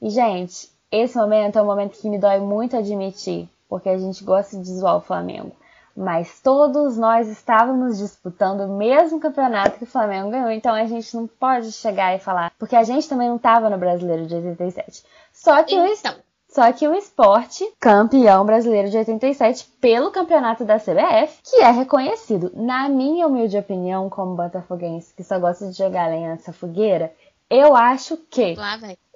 E, 0.00 0.10
gente, 0.10 0.70
esse 0.90 1.16
momento 1.16 1.58
é 1.58 1.62
um 1.62 1.66
momento 1.66 1.98
que 1.98 2.08
me 2.08 2.18
dói 2.18 2.38
muito 2.38 2.76
admitir, 2.76 3.48
porque 3.68 3.88
a 3.88 3.98
gente 3.98 4.22
gosta 4.22 4.58
de 4.58 4.68
zoar 4.68 4.96
o 4.96 5.00
Flamengo. 5.00 5.52
Mas 5.96 6.40
todos 6.40 6.96
nós 6.96 7.28
estávamos 7.28 7.98
disputando 7.98 8.60
o 8.60 8.76
mesmo 8.76 9.20
campeonato 9.20 9.78
que 9.78 9.84
o 9.84 9.86
Flamengo 9.86 10.30
ganhou, 10.30 10.50
então 10.50 10.74
a 10.74 10.86
gente 10.86 11.14
não 11.14 11.26
pode 11.26 11.70
chegar 11.72 12.14
e 12.14 12.18
falar, 12.18 12.52
porque 12.58 12.74
a 12.74 12.82
gente 12.82 13.08
também 13.08 13.28
não 13.28 13.36
estava 13.36 13.68
no 13.68 13.76
Brasileiro 13.76 14.26
de 14.26 14.34
87. 14.34 15.04
Só 15.32 15.62
que, 15.62 15.78
o, 15.78 15.86
Então, 15.86 16.14
só 16.48 16.70
que 16.70 16.86
o 16.86 16.94
esporte, 16.94 17.64
campeão 17.80 18.44
brasileiro 18.44 18.90
de 18.90 18.98
87 18.98 19.66
pelo 19.80 20.10
campeonato 20.10 20.66
da 20.66 20.78
CBF, 20.78 21.40
que 21.42 21.56
é 21.56 21.70
reconhecido, 21.70 22.52
na 22.54 22.90
minha 22.90 23.26
humilde 23.26 23.56
opinião, 23.56 24.10
como 24.10 24.36
botafoguense 24.36 25.14
que 25.14 25.24
só 25.24 25.38
gosta 25.38 25.68
de 25.68 25.78
jogar 25.78 26.08
lenha 26.08 26.28
nessa 26.28 26.52
fogueira, 26.52 27.10
eu 27.48 27.74
acho 27.74 28.18
que 28.30 28.54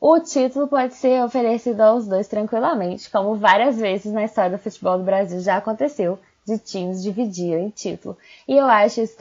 o 0.01 0.21
título 0.21 0.67
pode 0.67 0.95
ser 0.95 1.23
oferecido 1.25 1.81
aos 1.81 2.07
dois 2.07 2.29
tranquilamente, 2.29 3.11
como 3.11 3.35
várias 3.35 3.79
vezes 3.79 4.13
na 4.13 4.25
história 4.25 4.57
do 4.57 4.63
futebol 4.63 4.99
do 4.99 5.05
Brasil 5.05 5.41
já 5.41 5.57
aconteceu, 5.57 6.19
de 6.47 6.59
times 6.59 7.03
dividirem 7.03 7.71
título. 7.71 8.17
E 8.47 8.57
eu 8.57 8.67
acho 8.67 9.01
isso 9.01 9.17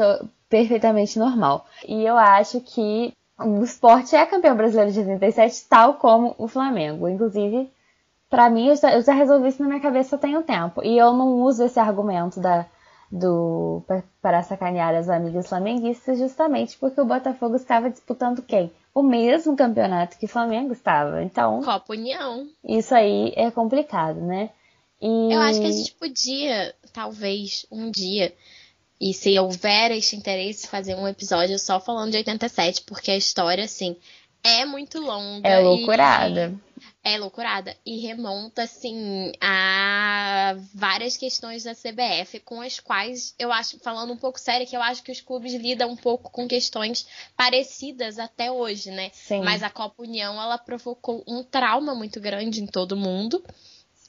perfeitamente 0.47 1.17
normal. 1.17 1.65
E 1.87 2.03
eu 2.03 2.17
acho 2.17 2.61
que 2.61 3.11
o 3.39 3.63
esporte 3.63 4.15
é 4.15 4.25
campeão 4.25 4.55
brasileiro 4.55 4.91
de 4.91 4.99
87, 4.99 5.65
tal 5.67 5.95
como 5.95 6.35
o 6.37 6.47
Flamengo. 6.47 7.09
Inclusive, 7.09 7.69
para 8.29 8.49
mim, 8.49 8.67
eu 8.67 8.75
já, 8.75 8.93
eu 8.93 9.01
já 9.01 9.13
resolvi 9.13 9.49
isso 9.49 9.61
na 9.61 9.67
minha 9.67 9.81
cabeça 9.81 10.17
tem 10.17 10.37
um 10.37 10.43
tempo. 10.43 10.83
E 10.83 10.97
eu 10.97 11.13
não 11.13 11.41
uso 11.41 11.65
esse 11.65 11.79
argumento 11.79 12.39
da, 12.39 12.65
do 13.11 13.83
para 14.21 14.43
sacanear 14.43 14.93
as 14.95 15.09
amigas 15.09 15.47
flamenguistas 15.47 16.17
justamente 16.17 16.77
porque 16.77 16.99
o 16.99 17.05
Botafogo 17.05 17.55
estava 17.55 17.89
disputando 17.89 18.41
quem? 18.41 18.71
O 18.93 19.03
mesmo 19.03 19.57
campeonato 19.57 20.17
que 20.17 20.25
o 20.25 20.29
Flamengo 20.29 20.71
estava. 20.71 21.21
Então, 21.21 21.61
Copa 21.61 21.93
União. 21.93 22.47
isso 22.63 22.95
aí 22.95 23.33
é 23.35 23.51
complicado, 23.51 24.21
né? 24.21 24.49
E... 25.05 25.33
Eu 25.33 25.39
acho 25.39 25.61
que 25.61 25.67
a 25.67 25.71
gente 25.71 25.91
podia, 25.93 26.73
talvez, 26.91 27.65
um 27.71 27.91
dia, 27.91 28.33
e 28.99 29.13
se 29.13 29.37
houver 29.37 29.91
este 29.91 30.15
interesse, 30.15 30.67
fazer 30.67 30.95
um 30.95 31.07
episódio 31.07 31.59
só 31.59 31.79
falando 31.79 32.11
de 32.11 32.17
87, 32.17 32.81
porque 32.81 33.11
a 33.11 33.17
história, 33.17 33.63
assim, 33.63 33.95
é 34.43 34.65
muito 34.65 34.99
longa. 34.99 35.47
É 35.47 35.61
e- 35.61 35.63
loucurada. 35.63 36.59
É 37.03 37.19
loucurada. 37.19 37.77
E 37.85 37.99
remonta, 37.99 38.63
assim, 38.63 39.31
a 39.39 40.55
várias 40.73 41.15
questões 41.17 41.63
da 41.63 41.75
CBF, 41.75 42.39
com 42.39 42.61
as 42.61 42.79
quais 42.79 43.35
eu 43.37 43.51
acho, 43.51 43.77
falando 43.79 44.11
um 44.11 44.17
pouco 44.17 44.39
sério, 44.39 44.65
que 44.65 44.75
eu 44.75 44.81
acho 44.81 45.03
que 45.03 45.11
os 45.11 45.21
clubes 45.21 45.53
lidam 45.53 45.91
um 45.91 45.95
pouco 45.95 46.31
com 46.31 46.47
questões 46.47 47.05
parecidas 47.37 48.17
até 48.17 48.51
hoje, 48.51 48.89
né? 48.89 49.11
Sim. 49.13 49.41
Mas 49.41 49.61
a 49.61 49.69
Copa 49.69 50.01
União, 50.01 50.41
ela 50.41 50.57
provocou 50.57 51.23
um 51.27 51.43
trauma 51.43 51.93
muito 51.93 52.19
grande 52.19 52.61
em 52.61 52.65
todo 52.65 52.97
mundo. 52.97 53.43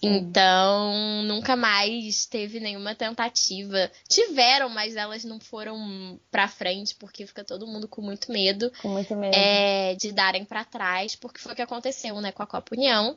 Então, 0.03 1.23
nunca 1.25 1.57
mais 1.57 2.27
teve 2.27 2.61
nenhuma 2.61 2.95
tentativa. 2.95 3.91
Tiveram, 4.09 4.69
mas 4.69 4.95
elas 4.95 5.25
não 5.25 5.41
foram 5.41 6.21
pra 6.31 6.49
frente, 6.49 6.95
porque 6.95 7.27
fica 7.27 7.43
todo 7.43 7.67
mundo 7.67 7.89
com 7.89 8.03
muito 8.03 8.31
medo 8.31 8.71
Com 8.83 8.89
muito 8.89 9.15
medo. 9.17 9.35
é, 9.35 9.95
de 9.95 10.13
darem 10.13 10.45
pra 10.45 10.65
trás, 10.65 11.17
porque 11.17 11.41
foi 11.41 11.53
o 11.53 11.57
que 11.57 11.63
aconteceu, 11.63 12.21
né, 12.21 12.31
com 12.33 12.43
a 12.43 12.47
Copa 12.47 12.75
União. 12.75 13.17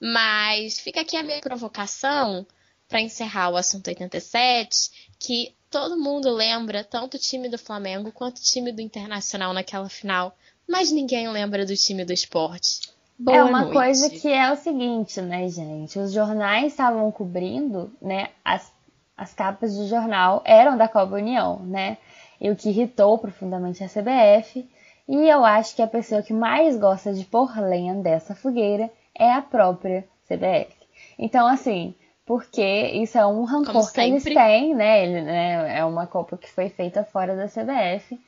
Mas 0.00 0.78
fica 0.78 1.00
aqui 1.00 1.16
a 1.16 1.22
minha 1.22 1.40
provocação 1.40 2.46
pra 2.88 3.00
encerrar 3.00 3.50
o 3.50 3.56
assunto 3.56 3.88
87, 3.88 4.90
que 5.18 5.54
todo 5.70 5.96
mundo 5.96 6.30
lembra 6.30 6.82
tanto 6.82 7.16
o 7.16 7.20
time 7.20 7.48
do 7.48 7.58
Flamengo 7.58 8.10
quanto 8.10 8.38
o 8.38 8.42
time 8.42 8.72
do 8.72 8.80
Internacional 8.80 9.52
naquela 9.52 9.88
final, 9.88 10.36
mas 10.66 10.90
ninguém 10.90 11.28
lembra 11.28 11.64
do 11.66 11.76
time 11.76 12.04
do 12.04 12.12
esporte. 12.12 12.89
Boa 13.20 13.36
é 13.36 13.44
uma 13.44 13.60
noite. 13.60 13.74
coisa 13.74 14.08
que 14.08 14.32
é 14.32 14.50
o 14.50 14.56
seguinte, 14.56 15.20
né, 15.20 15.46
gente? 15.50 15.98
Os 15.98 16.10
jornais 16.10 16.72
estavam 16.72 17.12
cobrindo, 17.12 17.92
né? 18.00 18.30
As, 18.42 18.72
as 19.14 19.34
capas 19.34 19.76
de 19.76 19.86
jornal 19.88 20.40
eram 20.42 20.74
da 20.74 20.88
Copa 20.88 21.16
União, 21.16 21.58
né? 21.58 21.98
E 22.40 22.48
o 22.48 22.56
que 22.56 22.70
irritou 22.70 23.18
profundamente 23.18 23.84
a 23.84 23.88
CBF. 23.88 24.66
E 25.06 25.28
eu 25.28 25.44
acho 25.44 25.76
que 25.76 25.82
a 25.82 25.86
pessoa 25.86 26.22
que 26.22 26.32
mais 26.32 26.78
gosta 26.78 27.12
de 27.12 27.22
pôr 27.26 27.54
lenha 27.60 27.94
dessa 27.96 28.34
fogueira 28.34 28.90
é 29.14 29.30
a 29.30 29.42
própria 29.42 30.08
CBF. 30.26 30.74
Então, 31.18 31.46
assim, 31.46 31.94
porque 32.24 32.64
isso 32.94 33.18
é 33.18 33.26
um 33.26 33.44
rancor 33.44 33.92
que 33.92 34.00
eles 34.00 34.24
têm, 34.24 34.74
né? 34.74 35.04
Ele, 35.04 35.20
né? 35.20 35.78
É 35.80 35.84
uma 35.84 36.06
Copa 36.06 36.38
que 36.38 36.50
foi 36.50 36.70
feita 36.70 37.04
fora 37.04 37.36
da 37.36 37.48
CBF. 37.48 38.18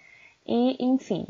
E, 0.46 0.84
enfim. 0.84 1.26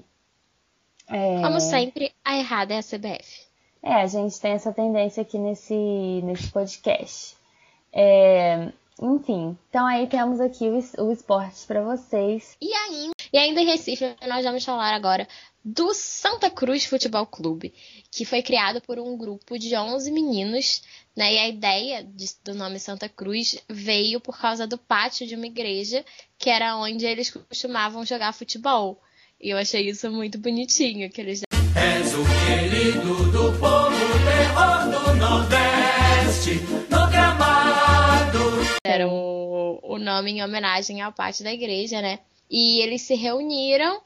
É... 1.09 1.41
Como 1.43 1.61
sempre, 1.61 2.13
a 2.25 2.37
errada 2.37 2.75
é 2.75 2.79
a 2.79 2.83
CBF. 2.83 3.52
É, 3.83 3.95
a 3.95 4.07
gente 4.07 4.41
tem 4.41 4.53
essa 4.53 4.73
tendência 4.73 5.23
aqui 5.23 5.39
nesse, 5.39 5.75
nesse 6.23 6.51
podcast. 6.51 7.35
É, 7.93 8.73
enfim, 9.01 9.57
então 9.69 9.85
aí 9.87 10.07
temos 10.07 10.41
aqui 10.41 10.69
o, 10.69 11.05
o 11.05 11.13
esporte 11.13 11.67
para 11.67 11.83
vocês. 11.83 12.57
E 12.61 12.73
ainda, 12.73 13.13
e 13.33 13.39
ainda 13.39 13.61
em 13.61 13.67
Recife, 13.67 14.15
nós 14.29 14.45
vamos 14.45 14.65
falar 14.65 14.95
agora 14.95 15.27
do 15.65 15.93
Santa 15.95 16.51
Cruz 16.51 16.85
Futebol 16.85 17.27
Clube, 17.27 17.73
que 18.11 18.25
foi 18.25 18.43
criado 18.43 18.81
por 18.81 18.99
um 18.99 19.17
grupo 19.17 19.59
de 19.59 19.77
11 19.77 20.11
meninos, 20.11 20.83
né? 21.17 21.35
E 21.35 21.39
a 21.39 21.49
ideia 21.49 22.03
de- 22.05 22.35
do 22.45 22.55
nome 22.55 22.79
Santa 22.79 23.09
Cruz 23.09 23.61
veio 23.69 24.21
por 24.21 24.39
causa 24.41 24.67
do 24.67 24.79
pátio 24.79 25.27
de 25.27 25.35
uma 25.37 25.47
igreja, 25.47 26.05
que 26.39 26.51
era 26.51 26.77
onde 26.77 27.05
eles 27.07 27.31
costumavam 27.31 28.05
jogar 28.05 28.33
futebol. 28.33 29.01
E 29.41 29.51
eu 29.51 29.59
achei 29.59 29.89
isso 29.89 30.11
muito 30.11 30.39
bonitinho, 30.39 31.11
que 31.11 31.21
eles 31.21 31.43
o 32.15 32.25
querido 32.47 33.31
do 33.31 33.59
povo, 33.59 33.97
terror 34.25 34.85
do 34.91 35.15
Nordeste, 35.17 36.61
no 36.91 37.11
gramado. 37.11 38.39
deram 38.85 39.09
o, 39.11 39.81
o 39.83 39.99
nome 39.99 40.33
em 40.33 40.43
homenagem 40.43 41.01
ao 41.01 41.13
pátio 41.13 41.43
da 41.43 41.53
igreja, 41.53 42.03
né? 42.03 42.19
E 42.51 42.83
eles 42.83 43.03
se 43.03 43.15
reuniram 43.15 44.03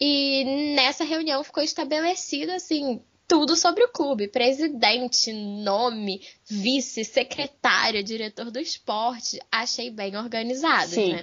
e 0.00 0.74
nessa 0.74 1.04
reunião 1.04 1.44
ficou 1.44 1.62
estabelecido 1.62 2.52
assim 2.52 3.02
tudo 3.28 3.54
sobre 3.54 3.84
o 3.84 3.92
clube, 3.92 4.26
presidente, 4.26 5.30
nome, 5.32 6.22
vice, 6.48 7.04
secretário, 7.04 8.02
diretor 8.02 8.50
do 8.50 8.58
esporte. 8.58 9.38
Achei 9.52 9.90
bem 9.90 10.16
organizado, 10.16 10.96
né? 10.96 11.22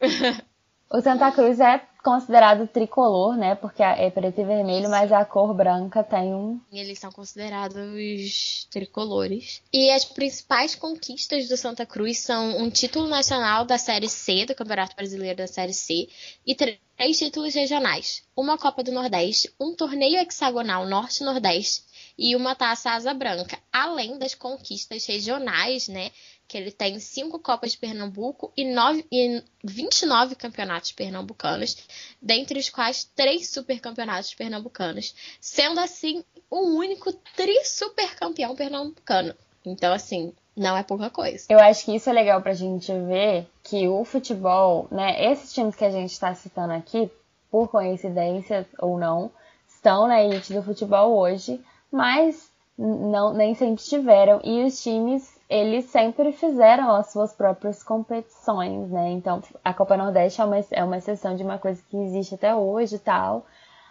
O 0.94 1.02
Santa 1.02 1.32
Cruz 1.32 1.58
é 1.58 1.84
considerado 2.04 2.68
tricolor, 2.68 3.36
né? 3.36 3.56
Porque 3.56 3.82
é 3.82 4.08
preto 4.10 4.40
e 4.40 4.44
vermelho, 4.44 4.88
mas 4.88 5.10
a 5.10 5.24
cor 5.24 5.52
branca 5.52 6.04
tem 6.04 6.32
um. 6.32 6.60
Eles 6.72 7.00
são 7.00 7.10
considerados 7.10 8.68
tricolores. 8.70 9.60
E 9.72 9.90
as 9.90 10.04
principais 10.04 10.76
conquistas 10.76 11.48
do 11.48 11.56
Santa 11.56 11.84
Cruz 11.84 12.18
são 12.20 12.58
um 12.58 12.70
título 12.70 13.08
nacional 13.08 13.64
da 13.64 13.76
Série 13.76 14.08
C, 14.08 14.46
do 14.46 14.54
Campeonato 14.54 14.94
Brasileiro 14.94 15.38
da 15.38 15.48
Série 15.48 15.74
C, 15.74 16.08
e 16.46 16.54
três 16.54 17.18
títulos 17.18 17.56
regionais: 17.56 18.22
uma 18.36 18.56
Copa 18.56 18.84
do 18.84 18.92
Nordeste, 18.92 19.52
um 19.60 19.74
torneio 19.74 20.20
hexagonal 20.20 20.86
Norte-Nordeste 20.86 21.82
e 22.16 22.36
uma 22.36 22.54
taça 22.54 22.90
asa 22.90 23.12
branca, 23.12 23.58
além 23.72 24.18
das 24.18 24.34
conquistas 24.34 25.04
regionais, 25.06 25.88
né? 25.88 26.10
que 26.46 26.58
ele 26.58 26.70
tem 26.70 26.98
cinco 27.00 27.38
Copas 27.38 27.72
de 27.72 27.78
Pernambuco 27.78 28.52
e, 28.56 28.64
nove, 28.64 29.06
e 29.10 29.42
29 29.62 30.34
campeonatos 30.34 30.92
pernambucanos, 30.92 31.76
dentre 32.20 32.58
os 32.58 32.68
quais 32.68 33.04
três 33.04 33.50
supercampeonatos 33.50 34.34
pernambucanos, 34.34 35.14
sendo 35.40 35.80
assim 35.80 36.22
o 36.50 36.76
único 36.76 37.12
tri-supercampeão 37.34 38.54
pernambucano. 38.54 39.34
Então, 39.64 39.92
assim, 39.92 40.32
não 40.54 40.76
é 40.76 40.82
pouca 40.82 41.08
coisa. 41.08 41.46
Eu 41.48 41.58
acho 41.58 41.86
que 41.86 41.96
isso 41.96 42.10
é 42.10 42.12
legal 42.12 42.40
pra 42.42 42.52
gente 42.52 42.92
ver 42.92 43.46
que 43.62 43.88
o 43.88 44.04
futebol, 44.04 44.86
né, 44.90 45.32
esses 45.32 45.52
times 45.52 45.74
que 45.74 45.84
a 45.84 45.90
gente 45.90 46.12
está 46.12 46.34
citando 46.34 46.74
aqui, 46.74 47.10
por 47.50 47.68
coincidência 47.68 48.68
ou 48.78 48.98
não, 48.98 49.30
estão 49.66 50.06
na 50.06 50.22
elite 50.22 50.52
do 50.52 50.62
futebol 50.62 51.16
hoje, 51.16 51.60
mas 51.94 52.50
não 52.76 53.32
nem 53.32 53.54
sempre 53.54 53.84
tiveram 53.84 54.40
e 54.42 54.64
os 54.64 54.82
times 54.82 55.32
eles 55.48 55.84
sempre 55.84 56.32
fizeram 56.32 56.90
as 56.90 57.12
suas 57.12 57.32
próprias 57.32 57.84
competições, 57.84 58.90
né? 58.90 59.12
Então, 59.12 59.40
a 59.64 59.72
Copa 59.72 59.96
Nordeste 59.96 60.40
é 60.40 60.44
uma, 60.44 60.56
é 60.72 60.82
uma 60.82 60.98
exceção 60.98 61.36
de 61.36 61.44
uma 61.44 61.56
coisa 61.56 61.80
que 61.88 61.96
existe 61.96 62.34
até 62.34 62.52
hoje 62.52 62.96
e 62.96 62.98
tal. 62.98 63.46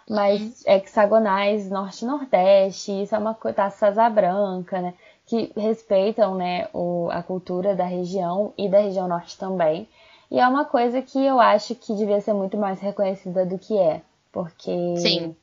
Mas 0.10 0.42
uhum. 0.42 0.74
hexagonais 0.74 1.70
Norte-Nordeste, 1.70 3.04
isso 3.04 3.16
é 3.16 3.18
uma 3.18 3.34
taça 3.34 3.88
asa 3.88 4.10
branca, 4.10 4.82
né? 4.82 4.94
Que 5.26 5.54
respeitam, 5.56 6.36
né, 6.36 6.68
o, 6.74 7.08
a 7.10 7.24
cultura 7.24 7.74
da 7.74 7.86
região 7.86 8.54
e 8.58 8.68
da 8.68 8.82
região 8.82 9.08
norte 9.08 9.38
também. 9.38 9.88
E 10.30 10.40
é 10.40 10.46
uma 10.46 10.66
coisa 10.66 11.02
que 11.02 11.24
eu 11.24 11.40
acho 11.40 11.74
que 11.76 11.96
devia 11.96 12.20
ser 12.20 12.34
muito 12.34 12.58
mais 12.58 12.82
reconhecida 12.82 13.46
do 13.46 13.58
que 13.58 13.78
é. 13.78 14.02
Porque 14.30 14.98
Sim. 14.98 15.34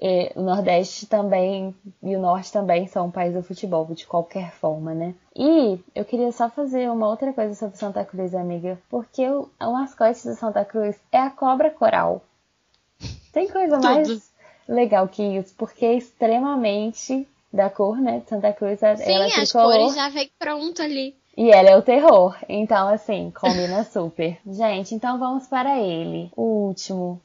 E 0.00 0.30
o 0.36 0.42
Nordeste 0.42 1.06
também 1.06 1.74
e 2.02 2.14
o 2.14 2.20
Norte 2.20 2.52
também 2.52 2.86
são 2.86 3.06
um 3.06 3.10
país 3.10 3.34
do 3.34 3.42
futebol, 3.42 3.86
de 3.86 4.06
qualquer 4.06 4.52
forma, 4.52 4.92
né? 4.92 5.14
E 5.34 5.78
eu 5.94 6.04
queria 6.04 6.30
só 6.32 6.50
fazer 6.50 6.90
uma 6.90 7.08
outra 7.08 7.32
coisa 7.32 7.54
sobre 7.54 7.78
Santa 7.78 8.04
Cruz, 8.04 8.34
amiga, 8.34 8.78
porque 8.90 9.26
o, 9.26 9.48
o 9.58 9.72
mascote 9.72 10.28
do 10.28 10.34
Santa 10.34 10.64
Cruz 10.64 10.96
é 11.10 11.18
a 11.18 11.30
cobra 11.30 11.70
coral. 11.70 12.22
Tem 13.32 13.48
coisa 13.48 13.78
mais 13.80 14.30
legal 14.68 15.08
que 15.08 15.22
isso, 15.22 15.54
porque 15.56 15.86
é 15.86 15.94
extremamente 15.94 17.26
da 17.52 17.70
cor, 17.70 17.96
né? 17.96 18.20
De 18.20 18.28
Santa 18.28 18.52
Cruz, 18.52 18.80
Sim, 18.80 18.86
ela 18.86 19.26
é 19.26 19.40
as 19.40 19.50
cores 19.50 19.94
já 19.94 20.10
vem 20.10 20.30
pronto 20.38 20.82
ali. 20.82 21.14
E 21.36 21.50
ela 21.50 21.68
é 21.68 21.76
o 21.76 21.82
terror, 21.82 22.36
então 22.48 22.88
assim, 22.88 23.30
combina 23.30 23.84
super. 23.90 24.38
Gente, 24.46 24.94
então 24.94 25.18
vamos 25.18 25.46
para 25.46 25.78
ele, 25.78 26.30
o 26.36 26.66
último, 26.66 27.20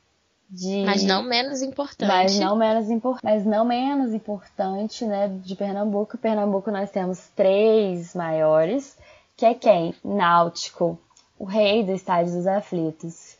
de... 0.51 0.84
Mas 0.86 1.01
não 1.03 1.24
menos 1.24 1.62
importante. 1.62 2.10
Mas 2.10 2.38
não 2.38 2.58
menos, 2.58 2.89
impor... 2.89 3.20
mas 3.24 3.46
não 3.46 3.63
menos 3.63 4.13
importante, 4.13 5.05
né, 5.05 5.29
de 5.29 5.55
Pernambuco. 5.55 6.17
Pernambuco 6.17 6.70
nós 6.70 6.91
temos 6.91 7.29
três 7.34 8.13
maiores, 8.13 8.98
que 9.38 9.46
é 9.46 9.53
quem? 9.53 9.96
Náutico, 10.03 11.00
o 11.39 11.46
rei 11.46 11.86
do 11.86 11.93
estádio 11.93 12.34
dos 12.34 12.46
aflitos. 12.46 13.38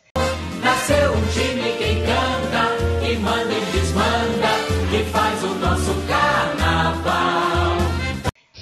Nasceu 0.64 1.12
um 1.12 1.26
time 1.32 1.76
que 1.76 2.00
canta, 2.00 3.04
que 3.04 3.16
manda 3.18 3.52
e 3.52 3.72
desmanda, 3.72 4.48
que 4.90 5.04
faz 5.10 5.44
o 5.44 5.54
nosso 5.56 6.06
carnaval. 6.08 7.76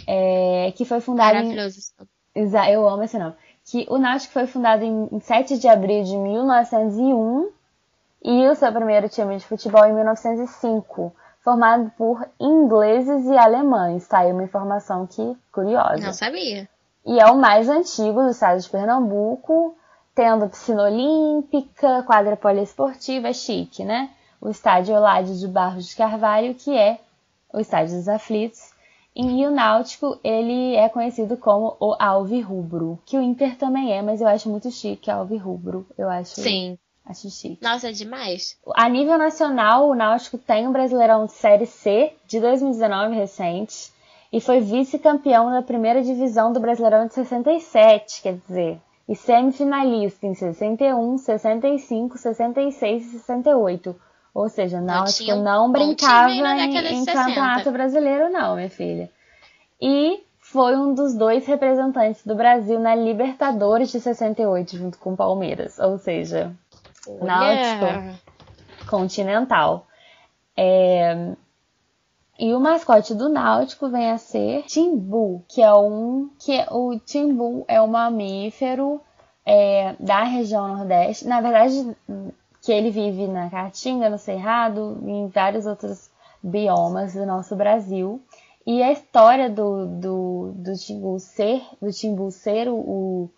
É, 0.08 0.72
que 0.74 0.84
foi 0.84 1.00
fundado 1.00 1.34
Maravilhoso. 1.34 1.78
em... 2.34 2.72
Eu 2.72 2.88
amo 2.88 3.04
esse 3.04 3.16
nome. 3.16 3.34
Que 3.64 3.86
o 3.88 3.96
Náutico 3.96 4.32
foi 4.32 4.48
fundado 4.48 4.82
em 4.84 5.20
7 5.20 5.56
de 5.58 5.68
abril 5.68 6.02
de 6.02 6.16
1901 6.16 7.59
e 8.22 8.48
o 8.48 8.54
seu 8.54 8.72
primeiro 8.72 9.08
time 9.08 9.36
de 9.36 9.46
futebol 9.46 9.84
em 9.84 9.94
1905, 9.94 11.14
formado 11.42 11.90
por 11.96 12.28
ingleses 12.38 13.24
e 13.26 13.36
alemães. 13.36 14.06
Tá 14.06 14.18
aí 14.18 14.32
uma 14.32 14.44
informação 14.44 15.06
que 15.06 15.36
curiosa. 15.52 16.04
Não 16.04 16.12
sabia. 16.12 16.68
E 17.04 17.18
é 17.18 17.26
o 17.26 17.36
mais 17.36 17.68
antigo 17.68 18.22
do 18.22 18.30
estado 18.30 18.60
de 18.60 18.68
Pernambuco, 18.68 19.74
tendo 20.14 20.48
piscina 20.48 20.82
olímpica, 20.82 22.02
quadra 22.02 22.36
poliesportiva, 22.36 23.28
é 23.28 23.32
chique, 23.32 23.84
né? 23.84 24.10
O 24.40 24.50
estádio 24.50 24.94
Olade 24.94 25.38
de 25.38 25.48
Barros 25.48 25.88
de 25.88 25.96
Carvalho, 25.96 26.54
que 26.54 26.76
é 26.76 27.00
o 27.52 27.58
estádio 27.58 27.96
dos 27.96 28.08
aflitos. 28.08 28.70
E 29.14 29.46
o 29.46 29.50
Náutico, 29.50 30.18
ele 30.22 30.76
é 30.76 30.88
conhecido 30.88 31.36
como 31.36 31.76
o 31.80 31.96
Alvirrubro, 31.98 32.98
que 33.04 33.16
o 33.16 33.22
Inter 33.22 33.56
também 33.56 33.92
é, 33.92 34.00
mas 34.02 34.20
eu 34.20 34.28
acho 34.28 34.48
muito 34.48 34.70
chique 34.70 35.10
Alvirrubro. 35.10 35.86
Eu 35.98 36.08
acho. 36.08 36.40
Sim. 36.40 36.78
Chique. 37.14 37.58
Nossa, 37.62 37.88
é 37.88 37.92
demais. 37.92 38.56
A 38.74 38.88
nível 38.88 39.18
nacional, 39.18 39.88
o 39.88 39.94
Náutico 39.94 40.38
tem 40.38 40.66
um 40.66 40.72
Brasileirão 40.72 41.26
de 41.26 41.32
Série 41.32 41.66
C 41.66 42.12
de 42.26 42.40
2019 42.40 43.14
recente 43.14 43.92
e 44.32 44.40
foi 44.40 44.60
vice-campeão 44.60 45.50
da 45.50 45.62
primeira 45.62 46.02
divisão 46.02 46.52
do 46.52 46.60
Brasileirão 46.60 47.06
de 47.06 47.14
67, 47.14 48.22
quer 48.22 48.36
dizer, 48.36 48.80
e 49.08 49.16
semifinalista 49.16 50.26
em 50.26 50.34
61, 50.34 51.18
65, 51.18 52.16
66 52.16 53.06
e 53.06 53.10
68. 53.18 53.96
Ou 54.32 54.48
seja, 54.48 54.80
Náutico 54.80 55.34
não, 55.34 55.66
não 55.66 55.72
brincava 55.72 56.30
em, 56.30 57.00
em 57.00 57.04
campeonato 57.04 57.70
brasileiro, 57.72 58.30
não, 58.30 58.54
minha 58.54 58.70
filha. 58.70 59.10
E 59.80 60.22
foi 60.38 60.76
um 60.76 60.94
dos 60.94 61.14
dois 61.14 61.46
representantes 61.46 62.24
do 62.24 62.34
Brasil 62.34 62.78
na 62.78 62.94
Libertadores 62.94 63.90
de 63.90 64.00
68, 64.00 64.76
junto 64.76 64.98
com 64.98 65.12
o 65.12 65.16
Palmeiras. 65.16 65.78
Ou 65.78 65.98
seja, 65.98 66.52
náutico 67.22 68.18
continental. 68.88 69.86
É... 70.56 71.34
E 72.38 72.54
o 72.54 72.60
mascote 72.60 73.14
do 73.14 73.28
Náutico 73.28 73.90
vem 73.90 74.10
a 74.10 74.16
ser 74.16 74.62
Timbu, 74.62 75.44
que 75.46 75.60
é 75.60 75.74
um 75.74 76.30
que 76.38 76.52
é, 76.52 76.66
o 76.70 76.98
Timbu 76.98 77.66
é 77.68 77.82
um 77.82 77.86
mamífero 77.86 78.98
é, 79.44 79.94
da 80.00 80.22
região 80.22 80.66
Nordeste. 80.68 81.28
Na 81.28 81.42
verdade, 81.42 81.94
que 82.62 82.72
ele 82.72 82.90
vive 82.90 83.26
na 83.26 83.50
Caatinga, 83.50 84.08
no 84.08 84.16
Cerrado, 84.16 84.98
e 85.02 85.10
em 85.10 85.28
vários 85.28 85.66
outros 85.66 86.10
biomas 86.42 87.12
do 87.12 87.26
nosso 87.26 87.54
Brasil. 87.54 88.22
E 88.66 88.82
a 88.82 88.92
história 88.92 89.50
do, 89.50 89.86
do, 89.86 90.52
do 90.54 90.74
Timbu 90.76 91.18
ser, 91.18 91.62
do 91.80 91.90
Timbu 91.90 92.30
ser 92.30 92.68
o 92.68 93.28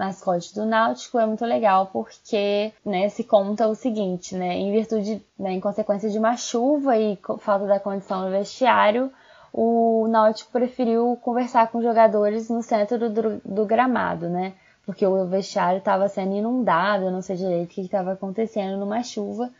mascote 0.00 0.54
do 0.54 0.64
Náutico 0.64 1.18
é 1.18 1.26
muito 1.26 1.44
legal 1.44 1.90
porque 1.92 2.72
né, 2.84 3.10
se 3.10 3.22
conta 3.22 3.68
o 3.68 3.74
seguinte, 3.74 4.34
né, 4.34 4.56
em 4.56 4.72
virtude, 4.72 5.22
né, 5.38 5.52
em 5.52 5.60
consequência 5.60 6.08
de 6.08 6.18
uma 6.18 6.38
chuva 6.38 6.96
e 6.96 7.18
falta 7.38 7.66
da 7.66 7.78
condição 7.78 8.24
no 8.24 8.30
vestiário, 8.30 9.12
o 9.52 10.08
Náutico 10.08 10.50
preferiu 10.52 11.18
conversar 11.20 11.68
com 11.68 11.78
os 11.78 11.84
jogadores 11.84 12.48
no 12.48 12.62
centro 12.62 13.10
do, 13.10 13.42
do 13.44 13.66
gramado, 13.66 14.28
né? 14.28 14.54
Porque 14.86 15.04
o 15.04 15.26
vestiário 15.26 15.78
estava 15.78 16.08
sendo 16.08 16.34
inundado, 16.34 17.10
não 17.10 17.20
sei 17.20 17.36
direito 17.36 17.70
o 17.70 17.74
que 17.74 17.80
estava 17.82 18.12
acontecendo 18.12 18.78
numa 18.78 19.02
chuva. 19.02 19.50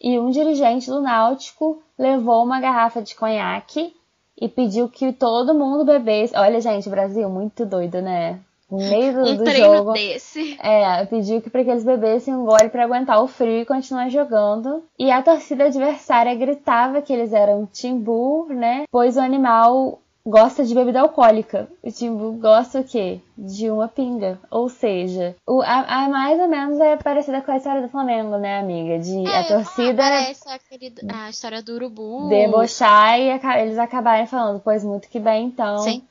E 0.00 0.18
um 0.18 0.30
dirigente 0.30 0.90
do 0.90 1.00
Náutico 1.00 1.82
levou 1.96 2.42
uma 2.42 2.60
garrafa 2.60 3.00
de 3.00 3.14
conhaque 3.14 3.94
e 4.40 4.48
pediu 4.48 4.88
que 4.88 5.12
todo 5.12 5.54
mundo 5.54 5.84
bebesse. 5.84 6.36
Olha, 6.36 6.60
gente, 6.60 6.88
Brasil, 6.88 7.28
muito 7.28 7.64
doido, 7.64 8.02
né? 8.02 8.40
No 8.70 8.78
meio 8.78 9.12
do, 9.12 9.20
um 9.20 9.36
do 9.36 9.44
treino 9.44 9.76
jogo. 9.76 9.92
desse. 9.92 10.58
É, 10.60 11.04
pediu 11.06 11.40
que 11.40 11.50
para 11.50 11.64
que 11.64 11.70
eles 11.70 11.84
bebessem 11.84 12.34
um 12.34 12.44
gole 12.44 12.68
para 12.68 12.84
aguentar 12.84 13.22
o 13.22 13.28
frio 13.28 13.60
e 13.60 13.66
continuar 13.66 14.08
jogando. 14.08 14.82
E 14.98 15.10
a 15.10 15.22
torcida 15.22 15.64
adversária 15.64 16.34
gritava 16.34 17.02
que 17.02 17.12
eles 17.12 17.32
eram 17.32 17.66
timbu, 17.66 18.46
né? 18.50 18.84
Pois 18.90 19.16
o 19.16 19.20
animal 19.20 20.00
gosta 20.26 20.64
de 20.64 20.74
bebida 20.74 21.00
alcoólica. 21.00 21.68
O 21.82 21.90
timbu 21.90 22.32
gosta 22.32 22.80
o 22.80 22.84
quê? 22.84 23.20
De 23.36 23.70
uma 23.70 23.88
pinga. 23.88 24.38
Ou 24.50 24.68
seja, 24.70 25.36
o, 25.46 25.60
a, 25.60 26.04
a 26.04 26.08
mais 26.08 26.40
ou 26.40 26.48
menos 26.48 26.80
é 26.80 26.96
parecida 26.96 27.42
com 27.42 27.52
a 27.52 27.56
história 27.56 27.82
do 27.82 27.88
Flamengo, 27.88 28.38
né, 28.38 28.58
amiga? 28.58 28.98
De 28.98 29.26
É, 29.26 29.40
a 29.40 29.44
torcida 29.44 30.02
Parece 30.02 30.48
aquele, 30.48 30.94
a 31.12 31.28
história 31.28 31.62
do 31.62 31.74
urubu. 31.74 32.28
debochar 32.28 33.20
e 33.20 33.28
eles 33.60 33.78
acabarem 33.78 34.26
falando, 34.26 34.60
pois 34.60 34.82
muito 34.82 35.08
que 35.08 35.20
bem, 35.20 35.46
então. 35.46 35.78
Sim. 35.78 36.02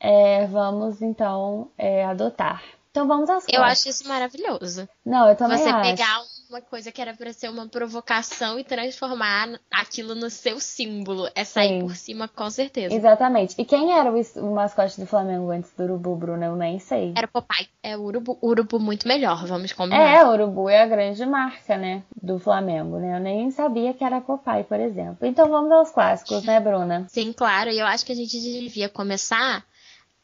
É, 0.00 0.46
vamos 0.46 1.00
então 1.02 1.70
é, 1.78 2.04
adotar. 2.04 2.62
Então 2.90 3.08
vamos 3.08 3.28
às 3.28 3.44
Eu 3.48 3.56
fotos. 3.56 3.72
acho 3.72 3.88
isso 3.88 4.08
maravilhoso. 4.08 4.88
Não, 5.04 5.28
eu 5.28 5.34
também 5.34 5.58
Você 5.58 5.68
acho. 5.68 5.82
pegar 5.82 6.20
um 6.20 6.34
uma 6.54 6.60
coisa 6.60 6.92
que 6.92 7.02
era 7.02 7.12
para 7.14 7.32
ser 7.32 7.48
uma 7.48 7.66
provocação 7.66 8.58
e 8.58 8.64
transformar 8.64 9.58
aquilo 9.72 10.14
no 10.14 10.30
seu 10.30 10.60
símbolo. 10.60 11.28
É 11.34 11.42
sair 11.42 11.80
Sim. 11.80 11.86
por 11.86 11.96
cima, 11.96 12.28
com 12.28 12.48
certeza. 12.48 12.94
Exatamente. 12.94 13.54
E 13.58 13.64
quem 13.64 13.92
era 13.92 14.10
o, 14.10 14.20
o, 14.36 14.54
mascote 14.54 15.00
do 15.00 15.06
Flamengo 15.06 15.50
antes 15.50 15.72
do 15.76 15.82
Urubu, 15.82 16.14
Bruno? 16.14 16.44
Eu 16.44 16.56
nem 16.56 16.78
sei. 16.78 17.12
Era 17.16 17.26
o 17.26 17.30
Popeye. 17.30 17.68
É 17.82 17.96
o 17.96 18.02
Urubu, 18.02 18.38
Urubu 18.40 18.78
muito 18.78 19.08
melhor, 19.08 19.44
vamos 19.46 19.72
combinar. 19.72 20.16
É, 20.16 20.24
o 20.24 20.32
Urubu 20.32 20.68
é 20.68 20.82
a 20.82 20.86
grande 20.86 21.26
marca, 21.26 21.76
né? 21.76 22.04
Do 22.22 22.38
Flamengo, 22.38 22.98
né? 22.98 23.16
Eu 23.16 23.20
nem 23.20 23.50
sabia 23.50 23.92
que 23.92 24.04
era 24.04 24.20
Popeye, 24.20 24.64
por 24.64 24.78
exemplo. 24.78 25.26
Então 25.26 25.48
vamos 25.48 25.72
aos 25.72 25.90
clássicos, 25.90 26.44
né, 26.44 26.60
Bruna? 26.60 27.06
Sim, 27.08 27.32
claro. 27.32 27.70
E 27.70 27.78
eu 27.78 27.86
acho 27.86 28.06
que 28.06 28.12
a 28.12 28.16
gente 28.16 28.40
devia 28.40 28.88
começar 28.88 29.64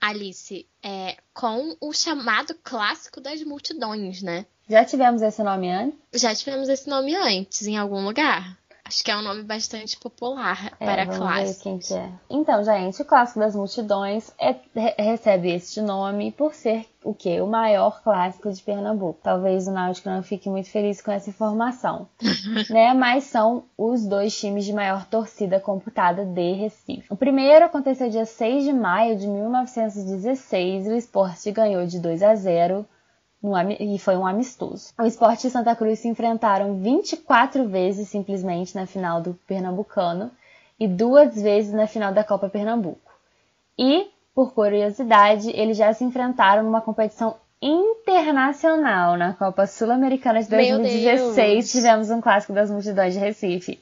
Alice, 0.01 0.67
é, 0.83 1.17
com 1.35 1.77
o 1.81 1.93
chamado 1.93 2.55
clássico 2.63 3.21
das 3.21 3.43
multidões, 3.43 4.23
né? 4.23 4.47
Já 4.69 4.85
tivemos 4.85 5.21
esse 5.21 5.43
nome 5.43 5.71
antes? 5.71 5.99
Já 6.15 6.35
tivemos 6.35 6.69
esse 6.69 6.89
nome 6.89 7.15
antes, 7.15 7.67
em 7.67 7.77
algum 7.77 8.05
lugar. 8.05 8.57
Acho 8.91 9.05
que 9.05 9.11
é 9.13 9.17
um 9.17 9.23
nome 9.23 9.45
bastante 9.45 9.97
popular 9.97 10.73
é, 10.81 10.85
para 10.85 11.05
vamos 11.05 11.19
clássicos. 11.19 11.57
Ver 11.59 11.63
quem 11.63 11.79
que 11.79 11.95
é. 11.95 12.11
Então, 12.29 12.65
gente, 12.65 13.01
o 13.01 13.05
clássico 13.05 13.39
das 13.39 13.55
multidões 13.55 14.33
é, 14.37 14.53
recebe 15.01 15.49
este 15.49 15.81
nome 15.81 16.33
por 16.33 16.53
ser 16.53 16.85
o 17.05 17.15
que? 17.15 17.41
O 17.41 17.47
maior 17.47 18.03
clássico 18.03 18.51
de 18.51 18.61
Pernambuco. 18.61 19.21
Talvez 19.23 19.69
o 19.69 19.71
Náutico 19.71 20.11
não 20.11 20.25
fique 20.25 20.51
muito 20.51 20.69
feliz 20.69 21.01
com 21.01 21.13
essa 21.13 21.31
informação, 21.31 22.09
né? 22.69 22.93
Mas 22.93 23.23
são 23.25 23.63
os 23.79 24.05
dois 24.05 24.37
times 24.37 24.65
de 24.65 24.73
maior 24.73 25.07
torcida 25.07 25.61
computada 25.61 26.27
de 26.27 26.53
Recife. 26.55 27.07
O 27.09 27.15
primeiro 27.15 27.65
aconteceu 27.65 28.11
dia 28.11 28.27
6 28.27 28.65
de 28.65 28.73
maio 28.73 29.17
de 29.17 29.29
1916 29.29 30.87
e 30.87 30.91
o 30.91 30.97
esporte 30.97 31.49
ganhou 31.53 31.87
de 31.87 32.01
2 32.01 32.25
a 32.25 32.35
0 32.35 32.85
e 33.79 33.99
foi 33.99 34.17
um 34.17 34.27
amistoso. 34.27 34.93
O 34.99 35.05
Esporte 35.05 35.47
e 35.47 35.51
Santa 35.51 35.75
Cruz 35.75 35.99
se 35.99 36.09
enfrentaram 36.09 36.77
24 36.77 37.67
vezes 37.69 38.09
simplesmente 38.09 38.75
na 38.75 38.87
final 38.87 39.21
do 39.21 39.35
Pernambucano 39.47 40.31
e 40.79 40.87
duas 40.87 41.35
vezes 41.41 41.73
na 41.73 41.87
final 41.87 42.13
da 42.13 42.23
Copa 42.23 42.49
Pernambuco. 42.49 43.11
E, 43.79 44.11
por 44.35 44.53
curiosidade, 44.53 45.51
eles 45.51 45.77
já 45.77 45.93
se 45.93 46.05
enfrentaram 46.05 46.63
numa 46.63 46.83
competição 46.83 47.37
internacional 47.63 49.17
na 49.17 49.35
Copa 49.35 49.67
Sul-Americana 49.67 50.43
de 50.43 50.49
2016. 50.49 51.71
Tivemos 51.71 52.11
um 52.11 52.21
clássico 52.21 52.53
das 52.53 52.71
multidões 52.71 53.15
de 53.15 53.21
Recife. 53.21 53.81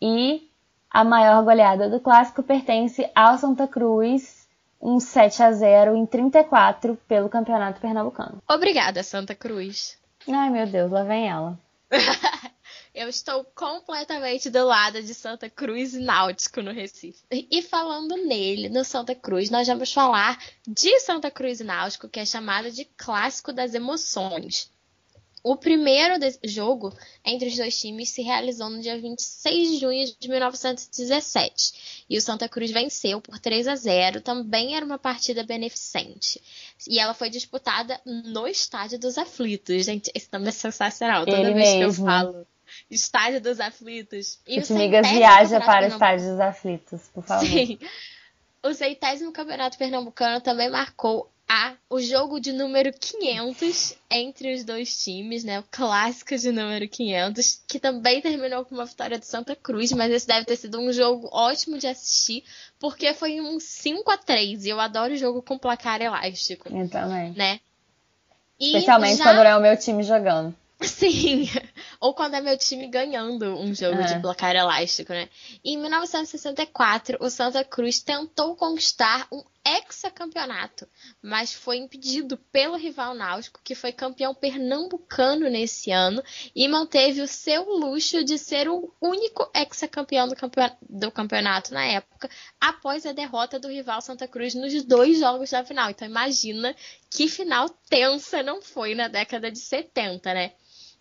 E 0.00 0.48
a 0.90 1.04
maior 1.04 1.42
goleada 1.44 1.88
do 1.88 2.00
clássico 2.00 2.42
pertence 2.42 3.08
ao 3.14 3.36
Santa 3.38 3.66
Cruz 3.66 4.35
um 4.86 5.00
7 5.00 5.42
a 5.42 5.50
0 5.50 5.96
em 5.96 6.06
34 6.06 6.96
pelo 7.08 7.28
Campeonato 7.28 7.80
Pernambucano. 7.80 8.40
Obrigada, 8.48 9.02
Santa 9.02 9.34
Cruz. 9.34 9.98
Ai, 10.28 10.48
meu 10.48 10.64
Deus, 10.64 10.92
lá 10.92 11.02
vem 11.02 11.28
ela. 11.28 11.58
Eu 12.94 13.08
estou 13.08 13.44
completamente 13.54 14.48
do 14.48 14.64
lado 14.64 15.02
de 15.02 15.12
Santa 15.12 15.50
Cruz 15.50 15.92
e 15.92 15.98
Náutico 15.98 16.62
no 16.62 16.72
Recife. 16.72 17.24
E 17.30 17.60
falando 17.60 18.16
nele, 18.16 18.70
no 18.70 18.84
Santa 18.84 19.14
Cruz, 19.14 19.50
nós 19.50 19.66
vamos 19.66 19.92
falar 19.92 20.38
de 20.66 20.98
Santa 21.00 21.30
Cruz 21.30 21.60
e 21.60 21.64
Náutico, 21.64 22.08
que 22.08 22.20
é 22.20 22.24
chamado 22.24 22.70
de 22.70 22.86
Clássico 22.96 23.52
das 23.52 23.74
Emoções. 23.74 24.70
O 25.48 25.54
primeiro 25.54 26.14
jogo 26.42 26.92
entre 27.24 27.46
os 27.46 27.56
dois 27.56 27.78
times 27.78 28.08
se 28.08 28.20
realizou 28.20 28.68
no 28.68 28.80
dia 28.80 29.00
26 29.00 29.68
de 29.68 29.78
junho 29.78 30.04
de 30.18 30.28
1917 30.28 32.04
e 32.10 32.18
o 32.18 32.20
Santa 32.20 32.48
Cruz 32.48 32.72
venceu 32.72 33.20
por 33.20 33.38
3 33.38 33.68
a 33.68 33.76
0. 33.76 34.20
Também 34.22 34.74
era 34.74 34.84
uma 34.84 34.98
partida 34.98 35.44
beneficente 35.44 36.42
e 36.88 36.98
ela 36.98 37.14
foi 37.14 37.30
disputada 37.30 38.00
no 38.04 38.48
Estádio 38.48 38.98
dos 38.98 39.16
Aflitos. 39.16 39.84
Gente, 39.84 40.10
esse 40.12 40.28
nome 40.32 40.48
é 40.48 40.50
sensacional. 40.50 41.24
Toda 41.24 41.38
Ele 41.38 41.54
vez 41.54 41.76
mesmo. 41.76 41.78
que 41.78 41.84
eu 41.84 42.04
falo 42.04 42.46
Estádio 42.90 43.40
dos 43.40 43.60
Aflitos. 43.60 44.40
E 44.48 44.58
o 44.58 44.74
Migas 44.74 45.08
viaja 45.08 45.60
para 45.60 45.86
o 45.86 45.88
Estádio 45.90 46.28
dos 46.28 46.40
Aflitos, 46.40 47.02
por 47.14 47.22
favor. 47.22 47.46
Sim. 47.46 47.78
O 48.64 48.74
centésimo 48.74 49.30
campeonato 49.30 49.78
pernambucano 49.78 50.40
também 50.40 50.68
marcou 50.68 51.30
a 51.48 51.74
o 51.88 52.00
jogo 52.00 52.40
de 52.40 52.52
número 52.52 52.92
500 52.92 53.94
entre 54.10 54.54
os 54.54 54.64
dois 54.64 55.02
times, 55.02 55.44
né? 55.44 55.60
O 55.60 55.64
clássico 55.70 56.36
de 56.36 56.50
número 56.50 56.88
500, 56.88 57.62
que 57.68 57.78
também 57.78 58.20
terminou 58.20 58.64
com 58.64 58.74
uma 58.74 58.84
vitória 58.84 59.18
do 59.18 59.24
Santa 59.24 59.54
Cruz, 59.54 59.92
mas 59.92 60.12
esse 60.12 60.26
deve 60.26 60.44
ter 60.44 60.56
sido 60.56 60.80
um 60.80 60.92
jogo 60.92 61.28
ótimo 61.32 61.78
de 61.78 61.86
assistir, 61.86 62.44
porque 62.78 63.14
foi 63.14 63.40
um 63.40 63.60
5 63.60 64.10
a 64.10 64.16
3 64.16 64.64
e 64.64 64.68
eu 64.70 64.80
adoro 64.80 65.16
jogo 65.16 65.42
com 65.42 65.58
placar 65.58 66.02
elástico. 66.02 66.68
Eu 66.68 66.88
também. 66.88 67.32
Né? 67.32 67.60
E 68.58 68.68
Especialmente 68.68 69.18
já... 69.18 69.24
quando 69.24 69.38
é 69.38 69.56
o 69.56 69.60
meu 69.60 69.76
time 69.76 70.02
jogando. 70.02 70.54
Sim, 70.82 71.48
ou 71.98 72.12
quando 72.12 72.34
é 72.34 72.40
meu 72.40 72.56
time 72.58 72.86
ganhando 72.86 73.58
um 73.58 73.74
jogo 73.74 74.00
é. 74.00 74.04
de 74.04 74.20
placar 74.20 74.54
elástico, 74.54 75.12
né? 75.12 75.28
Em 75.64 75.78
1964, 75.78 77.16
o 77.20 77.30
Santa 77.30 77.64
Cruz 77.64 78.00
tentou 78.00 78.54
conquistar 78.56 79.26
um 79.32 79.42
hexacampeonato, 79.66 80.88
mas 81.20 81.52
foi 81.52 81.78
impedido 81.78 82.38
pelo 82.52 82.76
rival 82.76 83.14
náutico, 83.14 83.60
que 83.64 83.74
foi 83.74 83.90
campeão 83.90 84.32
pernambucano 84.32 85.50
nesse 85.50 85.90
ano 85.90 86.22
e 86.54 86.68
manteve 86.68 87.20
o 87.20 87.26
seu 87.26 87.64
luxo 87.64 88.22
de 88.22 88.38
ser 88.38 88.68
o 88.68 88.94
único 89.00 89.50
hexacampeão 89.52 90.28
do, 90.28 90.36
do 90.88 91.10
campeonato 91.10 91.74
na 91.74 91.84
época, 91.84 92.30
após 92.60 93.04
a 93.04 93.12
derrota 93.12 93.58
do 93.58 93.68
rival 93.68 94.00
Santa 94.00 94.28
Cruz 94.28 94.54
nos 94.54 94.84
dois 94.84 95.18
jogos 95.18 95.50
da 95.50 95.64
final. 95.64 95.90
Então 95.90 96.06
imagina 96.06 96.74
que 97.10 97.28
final 97.28 97.68
tensa 97.88 98.42
não 98.44 98.62
foi 98.62 98.94
na 98.94 99.08
década 99.08 99.50
de 99.50 99.58
70, 99.58 100.32
né? 100.32 100.52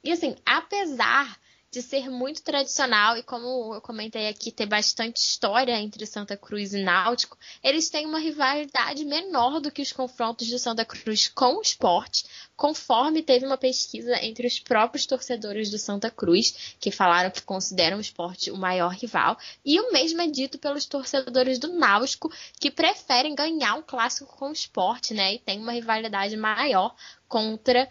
E 0.04 0.12
assim, 0.12 0.36
apesar 0.46 1.40
de 1.76 1.82
ser 1.82 2.10
muito 2.10 2.42
tradicional. 2.42 3.18
E 3.18 3.24
como 3.24 3.74
eu 3.74 3.82
comentei 3.82 4.30
aqui, 4.30 4.50
ter 4.50 4.66
bastante 4.66 5.18
história 5.18 5.78
entre 5.78 6.06
Santa 6.06 6.38
Cruz 6.38 6.74
e 6.74 6.82
Náutico, 6.82 7.38
eles 7.62 7.90
têm 7.90 8.06
uma 8.06 8.18
rivalidade 8.18 9.04
menor 9.04 9.60
do 9.60 9.70
que 9.70 9.82
os 9.82 9.92
confrontos 9.92 10.50
do 10.50 10.58
Santa 10.58 10.86
Cruz 10.86 11.28
com 11.28 11.58
o 11.58 11.62
esporte, 11.62 12.26
conforme 12.56 13.22
teve 13.22 13.46
uma 13.46 13.58
pesquisa 13.58 14.24
entre 14.24 14.48
os 14.48 14.58
próprios 14.58 15.06
torcedores 15.06 15.70
do 15.70 15.78
Santa 15.78 16.10
Cruz, 16.10 16.76
que 16.80 16.92
falaram 16.92 17.30
que 17.30 17.42
consideram 17.42 17.98
o 17.98 18.02
esporte 18.02 18.50
o 18.50 18.58
maior 18.58 18.94
rival, 18.94 19.38
e 19.66 19.78
o 19.78 19.92
mesmo 19.92 20.22
é 20.22 20.28
dito 20.28 20.58
pelos 20.58 20.86
torcedores 20.86 21.60
do 21.60 21.74
Náutico, 21.74 22.32
que 22.58 22.72
preferem 22.72 23.36
ganhar 23.36 23.76
um 23.76 23.82
clássico 23.82 24.34
com 24.38 24.50
o 24.50 24.54
esporte, 24.54 25.14
né? 25.14 25.34
E 25.34 25.40
tem 25.40 25.60
uma 25.60 25.74
rivalidade 25.74 26.38
maior 26.38 26.96
contra 27.28 27.90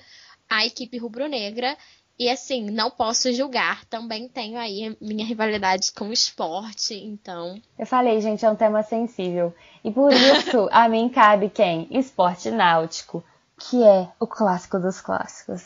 a 0.49 0.65
equipe 0.65 0.97
rubro-negra 0.97 1.77
e 2.19 2.31
assim, 2.31 2.71
não 2.71 2.91
posso 2.91 3.33
julgar, 3.33 3.85
também 3.87 4.29
tenho 4.29 4.57
aí 4.57 4.97
minha 5.01 5.27
rivalidade 5.27 5.93
com 5.93 6.09
o 6.09 6.13
esporte, 6.13 6.95
então. 6.95 7.61
Eu 7.77 7.87
falei, 7.87 8.21
gente, 8.21 8.45
é 8.45 8.51
um 8.51 8.55
tema 8.55 8.83
sensível. 8.85 9.53
E 9.83 9.91
por 9.91 10.13
isso, 10.13 10.69
a 10.71 10.89
mim 10.89 11.09
cabe 11.09 11.49
quem? 11.49 11.89
Esporte 11.91 12.51
náutico, 12.51 13.25
que 13.59 13.83
é 13.83 14.09
o 14.21 14.27
clássico 14.27 14.79
dos 14.79 15.01
clássicos. 15.01 15.65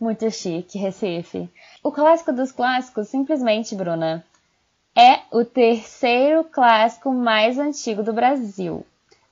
Muito 0.00 0.30
chique, 0.30 0.78
Recife. 0.78 1.50
O 1.82 1.92
clássico 1.92 2.32
dos 2.32 2.50
clássicos, 2.50 3.08
simplesmente, 3.08 3.74
Bruna, 3.74 4.24
é 4.96 5.20
o 5.30 5.44
terceiro 5.44 6.44
clássico 6.44 7.12
mais 7.12 7.58
antigo 7.58 8.02
do 8.02 8.14
Brasil. 8.14 8.86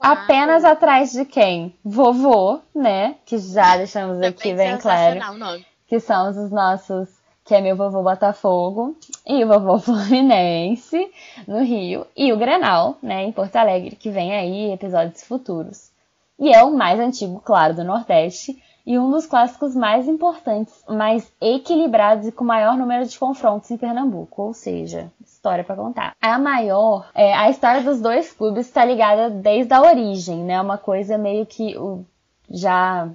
Uau. 0.04 0.12
Apenas 0.12 0.64
atrás 0.64 1.12
de 1.12 1.24
quem? 1.24 1.74
Vovô, 1.82 2.60
né? 2.74 3.16
Que 3.24 3.38
já 3.38 3.78
deixamos 3.78 4.20
aqui 4.20 4.52
bem 4.52 4.76
claro. 4.76 5.18
O 5.32 5.38
nome 5.38 5.67
que 5.88 5.98
são 5.98 6.28
os 6.28 6.50
nossos, 6.50 7.08
que 7.44 7.54
é 7.54 7.60
meu 7.60 7.74
vovô 7.74 8.02
Botafogo 8.02 8.94
e 9.26 9.42
o 9.42 9.48
vovô 9.48 9.78
Fluminense 9.80 11.10
no 11.46 11.62
Rio 11.62 12.06
e 12.14 12.32
o 12.32 12.36
Grenal, 12.36 12.96
né, 13.02 13.24
em 13.24 13.32
Porto 13.32 13.56
Alegre, 13.56 13.96
que 13.96 14.10
vem 14.10 14.32
aí 14.32 14.70
episódios 14.70 15.24
futuros. 15.24 15.90
E 16.38 16.54
é 16.54 16.62
o 16.62 16.76
mais 16.76 17.00
antigo, 17.00 17.40
claro, 17.44 17.74
do 17.74 17.82
Nordeste 17.82 18.62
e 18.86 18.98
um 18.98 19.10
dos 19.10 19.26
clássicos 19.26 19.74
mais 19.74 20.06
importantes, 20.06 20.74
mais 20.88 21.30
equilibrados 21.40 22.28
e 22.28 22.32
com 22.32 22.44
maior 22.44 22.76
número 22.76 23.04
de 23.06 23.18
confrontos 23.18 23.70
em 23.70 23.76
Pernambuco, 23.76 24.42
ou 24.42 24.54
seja, 24.54 25.10
história 25.24 25.64
para 25.64 25.76
contar. 25.76 26.14
A 26.20 26.38
maior, 26.38 27.10
é, 27.14 27.34
a 27.34 27.50
história 27.50 27.82
dos 27.82 28.00
dois 28.00 28.32
clubes 28.32 28.66
está 28.66 28.84
ligada 28.84 29.30
desde 29.30 29.74
a 29.74 29.82
origem, 29.82 30.44
né? 30.44 30.60
Uma 30.60 30.78
coisa 30.78 31.18
meio 31.18 31.44
que 31.44 31.76
o, 31.76 32.04
já 32.48 33.08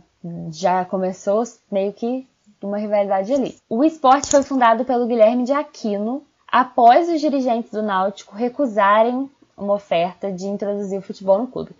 já 0.51 0.85
começou 0.85 1.43
meio 1.71 1.91
que 1.91 2.27
uma 2.65 2.77
rivalidade 2.77 3.33
ali. 3.33 3.57
O 3.69 3.83
esporte 3.83 4.29
foi 4.29 4.43
fundado 4.43 4.85
pelo 4.85 5.05
Guilherme 5.05 5.43
de 5.43 5.53
Aquino 5.53 6.23
após 6.47 7.09
os 7.09 7.19
dirigentes 7.19 7.71
do 7.71 7.81
Náutico 7.81 8.35
recusarem 8.35 9.29
uma 9.57 9.73
oferta 9.73 10.31
de 10.31 10.47
introduzir 10.47 10.99
o 10.99 11.01
futebol 11.01 11.39
no 11.39 11.47
clube. 11.47 11.71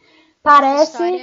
Parece, 0.41 1.21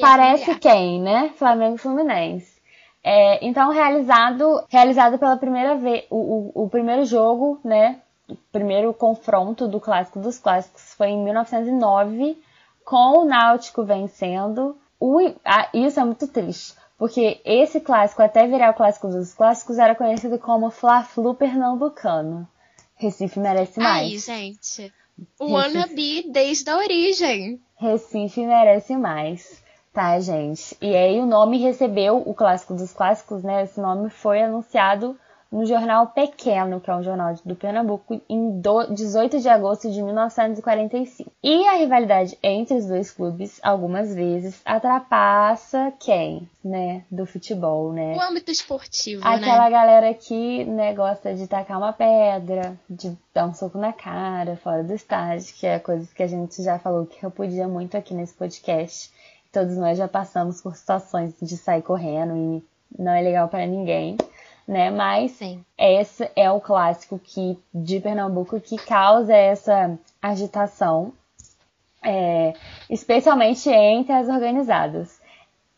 parece 0.00 0.54
quem, 0.56 1.00
né? 1.00 1.30
Flamengo 1.36 1.74
e 1.74 1.78
Fluminense. 1.78 2.60
É, 3.04 3.44
então, 3.44 3.70
realizado, 3.70 4.64
realizado 4.68 5.18
pela 5.18 5.36
primeira 5.36 5.76
vez, 5.76 6.04
o, 6.08 6.52
o, 6.54 6.64
o 6.64 6.70
primeiro 6.70 7.04
jogo, 7.04 7.60
né? 7.64 8.00
O 8.28 8.36
primeiro 8.50 8.94
confronto 8.94 9.68
do 9.68 9.80
Clássico 9.80 10.20
dos 10.20 10.38
Clássicos 10.38 10.94
foi 10.94 11.08
em 11.08 11.22
1909, 11.22 12.40
com 12.84 13.18
o 13.18 13.24
Náutico 13.24 13.84
vencendo. 13.84 14.76
O, 14.98 15.18
ah, 15.44 15.68
isso 15.74 15.98
é 16.00 16.04
muito 16.04 16.28
triste 16.28 16.81
Porque 17.02 17.40
esse 17.44 17.80
clássico, 17.80 18.22
até 18.22 18.46
virar 18.46 18.70
o 18.70 18.74
clássico 18.74 19.08
dos 19.08 19.34
clássicos, 19.34 19.76
era 19.76 19.92
conhecido 19.92 20.38
como 20.38 20.70
Fla-Flu 20.70 21.34
pernambucano. 21.34 22.46
Recife 22.94 23.40
merece 23.40 23.80
mais. 23.80 24.28
Ai, 24.28 24.52
gente. 24.52 24.94
O 25.40 25.50
wannabe 25.50 26.30
desde 26.30 26.70
a 26.70 26.76
origem. 26.76 27.60
Recife 27.74 28.46
merece 28.46 28.96
mais, 28.96 29.60
tá, 29.92 30.20
gente? 30.20 30.76
E 30.80 30.94
aí 30.94 31.18
o 31.18 31.26
nome 31.26 31.58
recebeu, 31.58 32.22
o 32.24 32.32
clássico 32.32 32.72
dos 32.74 32.92
clássicos, 32.92 33.42
né? 33.42 33.64
Esse 33.64 33.80
nome 33.80 34.08
foi 34.08 34.40
anunciado 34.40 35.18
no 35.52 35.66
jornal 35.66 36.06
Pequeno, 36.06 36.80
que 36.80 36.90
é 36.90 36.96
um 36.96 37.02
jornal 37.02 37.34
do 37.44 37.54
Pernambuco, 37.54 38.18
em 38.26 38.62
18 38.90 39.38
de 39.38 39.48
agosto 39.50 39.90
de 39.90 40.02
1945. 40.02 41.30
E 41.42 41.68
a 41.68 41.74
rivalidade 41.74 42.38
entre 42.42 42.78
os 42.78 42.86
dois 42.86 43.10
clubes, 43.10 43.60
algumas 43.62 44.14
vezes, 44.14 44.62
atrapassa 44.64 45.92
quem, 46.00 46.48
né, 46.64 47.04
do 47.10 47.26
futebol, 47.26 47.92
né? 47.92 48.16
O 48.16 48.20
âmbito 48.22 48.50
esportivo, 48.50 49.20
Aquela 49.22 49.64
né? 49.64 49.70
galera 49.70 50.14
que, 50.14 50.64
né, 50.64 50.94
gosta 50.94 51.34
de 51.34 51.46
tacar 51.46 51.76
uma 51.76 51.92
pedra, 51.92 52.74
de 52.88 53.14
dar 53.34 53.46
um 53.46 53.52
soco 53.52 53.76
na 53.76 53.92
cara, 53.92 54.56
fora 54.56 54.82
do 54.82 54.94
estádio, 54.94 55.52
que 55.54 55.66
é 55.66 55.78
coisa 55.78 56.08
que 56.14 56.22
a 56.22 56.26
gente 56.26 56.62
já 56.62 56.78
falou 56.78 57.04
que 57.04 57.20
repudia 57.20 57.68
muito 57.68 57.94
aqui 57.94 58.14
nesse 58.14 58.32
podcast. 58.32 59.12
Todos 59.52 59.76
nós 59.76 59.98
já 59.98 60.08
passamos 60.08 60.62
por 60.62 60.74
situações 60.74 61.34
de 61.42 61.58
sair 61.58 61.82
correndo 61.82 62.34
e 62.34 62.64
não 62.98 63.12
é 63.12 63.20
legal 63.20 63.48
para 63.48 63.66
ninguém 63.66 64.16
né? 64.66 64.90
Mas 64.90 65.32
Sim. 65.32 65.64
esse 65.76 66.30
é 66.36 66.50
o 66.50 66.60
clássico 66.60 67.18
que 67.18 67.58
de 67.72 68.00
Pernambuco 68.00 68.60
que 68.60 68.76
causa 68.76 69.34
essa 69.34 69.98
agitação, 70.20 71.12
é, 72.02 72.54
especialmente 72.88 73.68
entre 73.70 74.12
as 74.12 74.28
organizadas. 74.28 75.20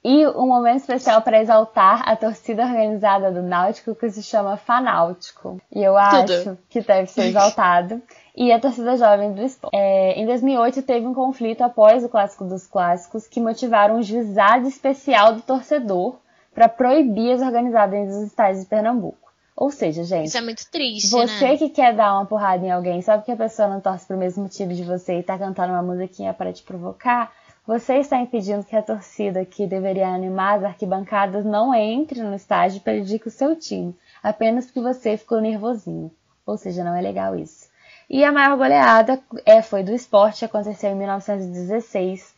E 0.06 0.26
um 0.26 0.46
momento 0.46 0.80
especial 0.80 1.22
para 1.22 1.40
exaltar 1.40 2.06
a 2.06 2.14
torcida 2.14 2.62
organizada 2.62 3.32
do 3.32 3.40
Náutico 3.40 3.94
que 3.94 4.10
se 4.10 4.22
chama 4.22 4.58
Fanáutico. 4.58 5.58
E 5.74 5.82
eu 5.82 5.96
acho 5.96 6.58
que 6.68 6.82
deve 6.82 7.06
ser 7.10 7.24
exaltado. 7.26 8.02
E 8.36 8.50
a 8.50 8.58
torcida 8.58 8.96
jovem 8.96 9.32
do 9.32 9.40
esporte. 9.42 9.76
É, 9.76 10.18
em 10.18 10.26
2008 10.26 10.82
teve 10.82 11.06
um 11.06 11.14
conflito 11.14 11.62
após 11.62 12.02
o 12.02 12.08
Clássico 12.08 12.44
dos 12.44 12.66
Clássicos 12.66 13.28
que 13.28 13.38
motivaram 13.38 13.98
um 13.98 14.02
juizado 14.02 14.66
especial 14.66 15.34
do 15.34 15.40
torcedor 15.40 16.16
para 16.54 16.68
proibir 16.68 17.32
as 17.32 17.42
organizadas 17.42 18.08
dos 18.08 18.22
estádios 18.28 18.62
de 18.62 18.66
Pernambuco. 18.66 19.24
Ou 19.56 19.70
seja, 19.70 20.02
gente. 20.02 20.26
Isso 20.26 20.38
é 20.38 20.40
muito 20.40 20.68
triste, 20.70 21.08
Você 21.08 21.48
né? 21.48 21.56
que 21.56 21.68
quer 21.68 21.94
dar 21.94 22.14
uma 22.14 22.26
porrada 22.26 22.64
em 22.64 22.70
alguém 22.70 23.00
só 23.02 23.16
porque 23.16 23.32
a 23.32 23.36
pessoa 23.36 23.68
não 23.68 23.80
torce 23.80 24.06
pro 24.06 24.16
mesmo 24.16 24.48
time 24.48 24.74
de 24.74 24.82
você 24.82 25.18
e 25.18 25.22
tá 25.22 25.38
cantando 25.38 25.72
uma 25.72 25.82
musiquinha 25.82 26.34
para 26.34 26.52
te 26.52 26.62
provocar, 26.62 27.32
você 27.66 27.94
está 27.94 28.18
impedindo 28.18 28.64
que 28.64 28.76
a 28.76 28.82
torcida 28.82 29.44
que 29.44 29.66
deveria 29.66 30.08
animar 30.08 30.58
as 30.58 30.64
arquibancadas 30.64 31.44
não 31.44 31.74
entre 31.74 32.22
no 32.22 32.34
estádio 32.34 32.78
e 32.78 32.80
prejudique 32.80 33.28
o 33.28 33.30
seu 33.30 33.56
time, 33.56 33.96
apenas 34.22 34.66
porque 34.66 34.80
você 34.80 35.16
ficou 35.16 35.40
nervosinho. 35.40 36.10
Ou 36.44 36.58
seja, 36.58 36.84
não 36.84 36.94
é 36.94 37.00
legal 37.00 37.36
isso. 37.36 37.68
E 38.10 38.22
a 38.22 38.32
maior 38.32 38.58
goleada 38.58 39.18
é, 39.46 39.62
foi 39.62 39.82
do 39.82 39.94
esporte, 39.94 40.44
aconteceu 40.44 40.90
em 40.90 40.96
1916, 40.96 42.34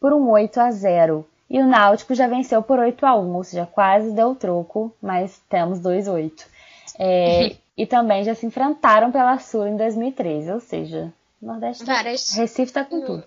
por 0.00 0.12
um 0.12 0.28
8 0.30 0.58
a 0.60 0.70
0 0.72 1.24
e 1.48 1.60
o 1.60 1.66
Náutico 1.66 2.14
já 2.14 2.26
venceu 2.26 2.62
por 2.62 2.78
8 2.78 3.04
a 3.06 3.14
1 3.16 3.34
ou 3.34 3.44
seja, 3.44 3.66
quase 3.66 4.12
deu 4.12 4.34
troco, 4.34 4.94
mas 5.02 5.40
temos 5.48 5.78
2-8. 5.80 6.44
É, 6.98 7.56
e 7.76 7.86
também 7.86 8.24
já 8.24 8.34
se 8.34 8.46
enfrentaram 8.46 9.10
pela 9.12 9.38
Sul 9.38 9.66
em 9.66 9.76
2013, 9.76 10.52
ou 10.52 10.60
seja, 10.60 11.12
Nordeste 11.42 11.84
tá- 11.84 11.94
Várias- 11.94 12.32
Recife 12.34 12.72
tá 12.72 12.84
com 12.84 13.00
tudo. 13.02 13.24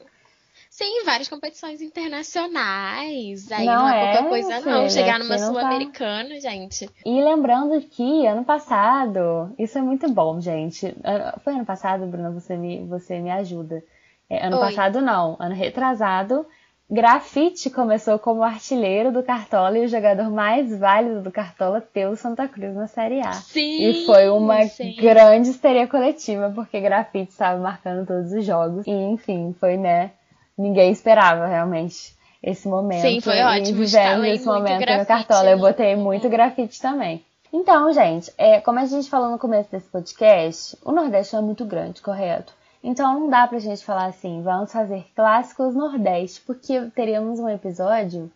Sim, 0.70 1.04
várias 1.06 1.28
competições 1.28 1.82
internacionais. 1.82 3.52
Aí 3.52 3.66
Não 3.66 3.76
não, 3.82 3.90
é, 3.90 4.04
é, 4.04 4.14
pouca 4.18 4.30
coisa, 4.30 4.60
não. 4.62 4.90
Chegar 4.90 5.20
numa 5.20 5.38
tá. 5.38 5.46
Sul-Americana, 5.48 6.40
gente. 6.40 6.90
E 7.06 7.22
lembrando 7.22 7.82
que 7.82 8.26
ano 8.28 8.44
passado, 8.44 9.54
isso 9.58 9.78
é 9.78 9.82
muito 9.82 10.08
bom, 10.12 10.40
gente. 10.40 10.96
Ano- 11.04 11.34
Foi 11.44 11.54
ano 11.54 11.66
passado, 11.66 12.06
Bruna, 12.06 12.30
você 12.32 12.56
me, 12.56 12.84
você 12.86 13.20
me 13.20 13.32
ajuda. 13.32 13.84
É, 14.30 14.46
ano 14.46 14.58
Oi. 14.58 14.62
passado 14.62 15.02
não, 15.02 15.36
ano 15.40 15.56
retrasado. 15.56 16.46
Grafite 16.90 17.70
começou 17.70 18.18
como 18.18 18.42
artilheiro 18.42 19.12
do 19.12 19.22
Cartola 19.22 19.78
e 19.78 19.86
o 19.86 19.88
jogador 19.90 20.32
mais 20.32 20.78
válido 20.78 21.22
do 21.22 21.30
Cartola 21.30 21.82
pelo 21.82 22.16
Santa 22.16 22.48
Cruz 22.48 22.74
na 22.74 22.88
Série 22.88 23.20
A. 23.20 23.34
Sim. 23.34 23.90
E 23.90 24.06
foi 24.06 24.30
uma 24.30 24.66
sim. 24.68 24.96
grande 24.96 25.50
histeria 25.50 25.86
coletiva, 25.86 26.50
porque 26.56 26.80
Grafite 26.80 27.32
estava 27.32 27.60
marcando 27.62 28.08
todos 28.08 28.32
os 28.32 28.46
jogos. 28.46 28.88
E, 28.88 28.92
enfim, 28.92 29.54
foi, 29.60 29.76
né? 29.76 30.12
Ninguém 30.58 30.90
esperava 30.90 31.46
realmente 31.46 32.16
esse 32.42 32.70
momento. 32.70 33.02
Sim, 33.02 33.20
foi 33.20 33.38
e 33.38 33.44
ótimo. 33.44 33.66
vivemos 33.66 33.94
Escalei 33.94 34.34
esse 34.34 34.46
muito 34.46 34.60
momento 34.60 34.80
no 34.80 34.86
grafite, 34.86 35.08
Cartola. 35.08 35.50
Eu 35.50 35.60
botei 35.60 35.96
muito 35.98 36.30
grafite 36.30 36.82
também. 36.82 37.22
Então, 37.52 37.92
gente, 37.92 38.32
é, 38.38 38.62
como 38.62 38.80
a 38.80 38.86
gente 38.86 39.10
falou 39.10 39.30
no 39.30 39.38
começo 39.38 39.70
desse 39.70 39.90
podcast, 39.90 40.78
o 40.86 40.94
Nordeste 40.94 41.36
é 41.36 41.42
muito 41.42 41.66
grande, 41.66 42.02
correto? 42.02 42.54
Então 42.88 43.20
não 43.20 43.30
dá 43.30 43.46
pra 43.46 43.60
gente 43.60 43.84
falar 43.84 44.06
assim, 44.06 44.42
vamos 44.42 44.72
fazer 44.72 45.06
clássicos 45.14 45.76
Nordeste, 45.76 46.40
porque 46.40 46.90
teríamos 46.96 47.38
um 47.38 47.50
episódio 47.50 48.32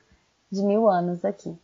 de 0.51 0.61
mil 0.61 0.89
anos 0.89 1.23
aqui. 1.23 1.57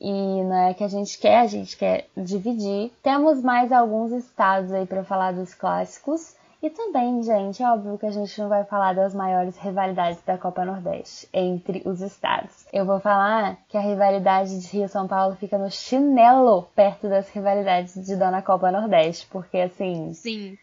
E 0.00 0.42
não 0.42 0.56
é 0.56 0.74
que 0.74 0.82
a 0.82 0.88
gente 0.88 1.16
quer, 1.20 1.38
a 1.38 1.46
gente 1.46 1.76
quer 1.76 2.08
dividir. 2.16 2.90
Temos 3.00 3.40
mais 3.40 3.70
alguns 3.70 4.10
estados 4.10 4.72
aí 4.72 4.84
pra 4.84 5.04
falar 5.04 5.32
dos 5.32 5.54
clássicos. 5.54 6.34
E 6.60 6.68
também, 6.68 7.22
gente, 7.22 7.62
é 7.62 7.70
óbvio 7.70 7.96
que 7.96 8.06
a 8.06 8.10
gente 8.10 8.40
não 8.40 8.48
vai 8.48 8.64
falar 8.64 8.92
das 8.92 9.14
maiores 9.14 9.56
rivalidades 9.58 10.20
da 10.24 10.36
Copa 10.36 10.64
Nordeste 10.64 11.28
entre 11.32 11.82
os 11.84 12.00
estados. 12.00 12.66
Eu 12.72 12.84
vou 12.84 12.98
falar 12.98 13.56
que 13.68 13.76
a 13.76 13.80
rivalidade 13.80 14.60
de 14.60 14.66
Rio 14.66 14.88
São 14.88 15.06
Paulo 15.06 15.36
fica 15.36 15.56
no 15.56 15.70
chinelo 15.70 16.64
perto 16.74 17.08
das 17.08 17.28
rivalidades 17.28 17.94
de 18.04 18.16
Dona 18.16 18.42
Copa 18.42 18.72
Nordeste, 18.72 19.28
porque 19.30 19.58
assim, 19.58 20.12
Sim. 20.12 20.58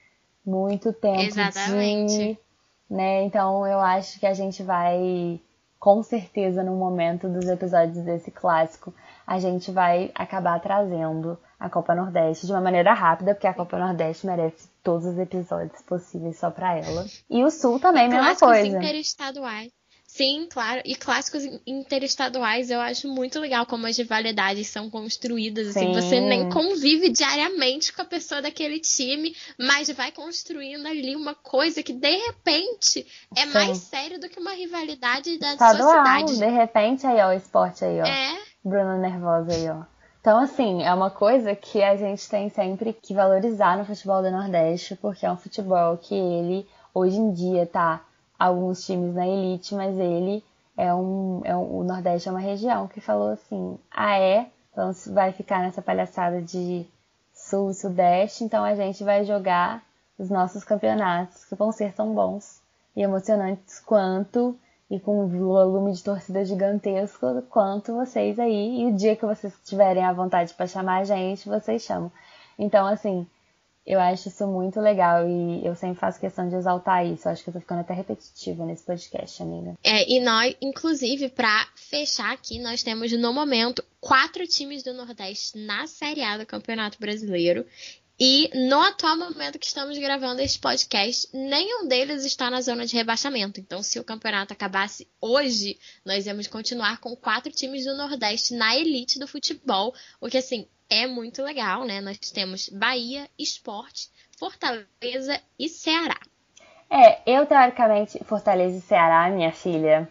Muito 0.49 0.91
tempo 0.93 1.21
Exatamente. 1.21 2.17
de, 2.17 2.39
né? 2.89 3.23
Então 3.23 3.65
eu 3.67 3.79
acho 3.79 4.19
que 4.19 4.25
a 4.25 4.33
gente 4.33 4.63
vai 4.63 5.39
com 5.79 6.03
certeza 6.03 6.61
no 6.61 6.75
momento 6.75 7.29
dos 7.29 7.47
episódios 7.47 8.03
desse 8.03 8.29
clássico, 8.29 8.93
a 9.25 9.39
gente 9.39 9.71
vai 9.71 10.11
acabar 10.13 10.59
trazendo 10.59 11.39
a 11.57 11.69
Copa 11.69 11.95
Nordeste 11.95 12.45
de 12.45 12.51
uma 12.51 12.61
maneira 12.61 12.93
rápida, 12.93 13.33
porque 13.33 13.47
a 13.47 13.53
Copa 13.53 13.79
Nordeste 13.79 14.27
merece 14.27 14.69
todos 14.83 15.05
os 15.05 15.17
episódios 15.17 15.81
possíveis 15.83 16.37
só 16.37 16.51
pra 16.51 16.77
ela. 16.77 17.05
E 17.29 17.43
o 17.43 17.49
Sul 17.49 17.79
também, 17.79 18.09
mesma 18.09 18.35
coisa. 18.35 18.67
interestaduais. 18.67 19.71
Sim, 20.19 20.49
claro. 20.51 20.81
E 20.83 20.95
clássicos 20.95 21.45
in- 21.45 21.61
interestaduais 21.65 22.69
eu 22.69 22.81
acho 22.81 23.07
muito 23.07 23.39
legal 23.39 23.65
como 23.65 23.87
as 23.87 23.97
rivalidades 23.97 24.67
são 24.67 24.89
construídas. 24.89 25.69
Assim, 25.69 25.93
Sim. 25.93 25.93
você 25.93 26.19
nem 26.19 26.49
convive 26.49 27.07
diariamente 27.07 27.93
com 27.93 28.01
a 28.01 28.05
pessoa 28.05 28.41
daquele 28.41 28.81
time, 28.81 29.33
mas 29.57 29.89
vai 29.91 30.11
construindo 30.11 30.85
ali 30.85 31.15
uma 31.15 31.33
coisa 31.33 31.81
que 31.81 31.93
de 31.93 32.17
repente 32.17 33.07
é 33.33 33.45
Sim. 33.45 33.53
mais 33.53 33.77
sério 33.77 34.19
do 34.19 34.27
que 34.27 34.41
uma 34.41 34.51
rivalidade 34.51 35.37
da 35.39 35.53
Estadual, 35.53 36.27
cidade. 36.27 36.37
de 36.37 36.47
repente 36.47 37.07
aí, 37.07 37.21
ó, 37.21 37.29
o 37.29 37.33
esporte 37.33 37.85
aí, 37.85 38.01
ó. 38.01 38.05
É, 38.05 38.37
Bruna 38.61 38.97
nervosa 38.97 39.53
aí, 39.53 39.69
ó. 39.69 39.83
Então, 40.19 40.37
assim, 40.37 40.83
é 40.83 40.93
uma 40.93 41.09
coisa 41.09 41.55
que 41.55 41.81
a 41.81 41.95
gente 41.95 42.27
tem 42.29 42.49
sempre 42.49 42.91
que 42.91 43.13
valorizar 43.13 43.77
no 43.77 43.85
futebol 43.85 44.21
do 44.21 44.29
Nordeste, 44.29 44.97
porque 44.97 45.25
é 45.25 45.31
um 45.31 45.37
futebol 45.37 45.97
que 45.97 46.13
ele, 46.13 46.67
hoje 46.93 47.15
em 47.15 47.31
dia, 47.31 47.65
tá 47.65 48.01
alguns 48.39 48.85
times 48.85 49.13
na 49.13 49.27
elite, 49.27 49.75
mas 49.75 49.97
ele 49.97 50.43
é 50.77 50.93
um, 50.93 51.41
é 51.43 51.55
um- 51.55 51.79
o 51.79 51.83
Nordeste 51.83 52.29
é 52.29 52.31
uma 52.31 52.39
região 52.39 52.87
que 52.87 53.01
falou 53.01 53.31
assim, 53.31 53.77
ah 53.91 54.17
é, 54.17 54.47
então 54.71 54.91
vai 55.13 55.33
ficar 55.33 55.59
nessa 55.59 55.81
palhaçada 55.81 56.41
de 56.41 56.85
Sul 57.33 57.71
e 57.71 57.73
Sudeste, 57.73 58.43
então 58.45 58.63
a 58.63 58.73
gente 58.75 59.03
vai 59.03 59.25
jogar 59.25 59.83
os 60.17 60.29
nossos 60.29 60.63
campeonatos, 60.63 61.43
que 61.45 61.55
vão 61.55 61.71
ser 61.71 61.93
tão 61.93 62.13
bons 62.13 62.61
e 62.95 63.01
emocionantes 63.01 63.79
quanto 63.79 64.57
e 64.89 64.99
com 64.99 65.23
um 65.23 65.27
volume 65.27 65.91
de 65.93 66.03
torcida 66.03 66.43
gigantesco 66.43 67.41
quanto 67.49 67.93
vocês 67.93 68.39
aí. 68.39 68.81
E 68.81 68.85
o 68.87 68.95
dia 68.95 69.15
que 69.15 69.25
vocês 69.25 69.53
tiverem 69.63 70.03
a 70.03 70.11
vontade 70.13 70.53
para 70.53 70.65
chamar 70.65 70.99
a 70.99 71.03
gente, 71.03 71.47
vocês 71.47 71.81
chamam. 71.83 72.11
Então, 72.57 72.85
assim, 72.87 73.27
eu 73.89 73.99
acho 73.99 74.27
isso 74.27 74.45
muito 74.45 74.79
legal 74.79 75.27
e 75.27 75.65
eu 75.65 75.75
sempre 75.75 75.99
faço 75.99 76.19
questão 76.19 76.47
de 76.47 76.55
exaltar 76.55 77.03
isso. 77.07 77.27
Eu 77.27 77.31
acho 77.31 77.43
que 77.43 77.49
eu 77.49 77.53
tô 77.55 77.59
ficando 77.59 77.81
até 77.81 77.91
repetitiva 77.91 78.63
nesse 78.63 78.83
podcast, 78.83 79.41
amiga. 79.41 79.73
É, 79.83 80.07
e 80.07 80.19
nós, 80.19 80.55
inclusive, 80.61 81.27
pra 81.29 81.67
fechar 81.75 82.31
aqui, 82.31 82.59
nós 82.59 82.83
temos 82.83 83.11
no 83.13 83.33
momento 83.33 83.83
quatro 83.99 84.45
times 84.45 84.83
do 84.83 84.93
Nordeste 84.93 85.57
na 85.57 85.87
Série 85.87 86.21
A 86.21 86.37
do 86.37 86.45
Campeonato 86.45 86.99
Brasileiro. 86.99 87.65
E 88.19 88.51
no 88.67 88.79
atual 88.79 89.17
momento 89.17 89.57
que 89.57 89.65
estamos 89.65 89.97
gravando 89.97 90.41
este 90.41 90.59
podcast, 90.59 91.27
nenhum 91.33 91.87
deles 91.87 92.23
está 92.25 92.51
na 92.51 92.61
zona 92.61 92.85
de 92.85 92.93
rebaixamento. 92.93 93.59
Então, 93.59 93.81
se 93.81 93.99
o 93.99 94.03
campeonato 94.03 94.53
acabasse 94.53 95.07
hoje, 95.19 95.79
nós 96.05 96.27
íamos 96.27 96.45
continuar 96.45 96.99
com 96.99 97.15
quatro 97.15 97.51
times 97.51 97.85
do 97.85 97.97
Nordeste 97.97 98.53
na 98.53 98.77
elite 98.77 99.17
do 99.17 99.27
futebol, 99.27 99.95
o 100.21 100.27
que 100.27 100.37
assim 100.37 100.67
é 100.89 101.07
muito 101.07 101.43
legal, 101.43 101.85
né? 101.85 102.01
Nós 102.01 102.17
temos 102.17 102.69
Bahia, 102.69 103.29
Esporte, 103.37 104.09
Fortaleza 104.37 105.39
e 105.57 105.69
Ceará. 105.69 106.19
É, 106.89 107.19
eu 107.25 107.45
teoricamente, 107.45 108.23
Fortaleza 108.23 108.77
e 108.77 108.81
Ceará, 108.81 109.29
minha 109.29 109.51
filha, 109.51 110.09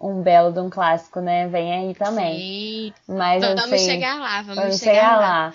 um 0.00 0.22
belo 0.22 0.52
de 0.52 0.60
um 0.60 0.70
clássico, 0.70 1.20
né? 1.20 1.48
Vem 1.48 1.72
aí 1.72 1.94
também. 1.94 2.38
Sim. 2.38 2.94
Mas 3.08 3.42
Vamos 3.42 3.64
assim, 3.64 3.78
chegar 3.78 4.20
lá, 4.20 4.42
vamos, 4.42 4.56
vamos 4.56 4.78
chegar, 4.78 4.94
chegar 4.94 5.16
lá. 5.16 5.46
lá. 5.46 5.54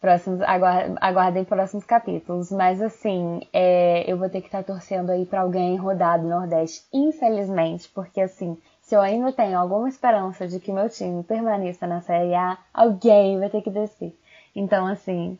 Próximos, 0.00 0.42
aguardem, 0.42 0.96
aguardem 1.00 1.44
próximos 1.44 1.84
capítulos. 1.84 2.50
Mas 2.50 2.82
assim, 2.82 3.40
é, 3.52 4.04
eu 4.06 4.18
vou 4.18 4.28
ter 4.28 4.40
que 4.40 4.48
estar 4.48 4.64
torcendo 4.64 5.10
aí 5.10 5.24
pra 5.24 5.42
alguém 5.42 5.76
rodar 5.76 6.20
do 6.20 6.28
Nordeste, 6.28 6.84
infelizmente, 6.92 7.88
porque 7.94 8.20
assim, 8.20 8.58
se 8.92 8.96
eu 8.96 9.00
ainda 9.00 9.32
tenho 9.32 9.58
alguma 9.58 9.88
esperança 9.88 10.46
de 10.46 10.60
que 10.60 10.70
meu 10.70 10.86
time 10.86 11.22
permaneça 11.22 11.86
na 11.86 12.02
Série 12.02 12.34
A, 12.34 12.58
alguém 12.74 13.38
vai 13.38 13.48
ter 13.48 13.62
que 13.62 13.70
descer. 13.70 14.14
Então, 14.54 14.86
assim, 14.86 15.38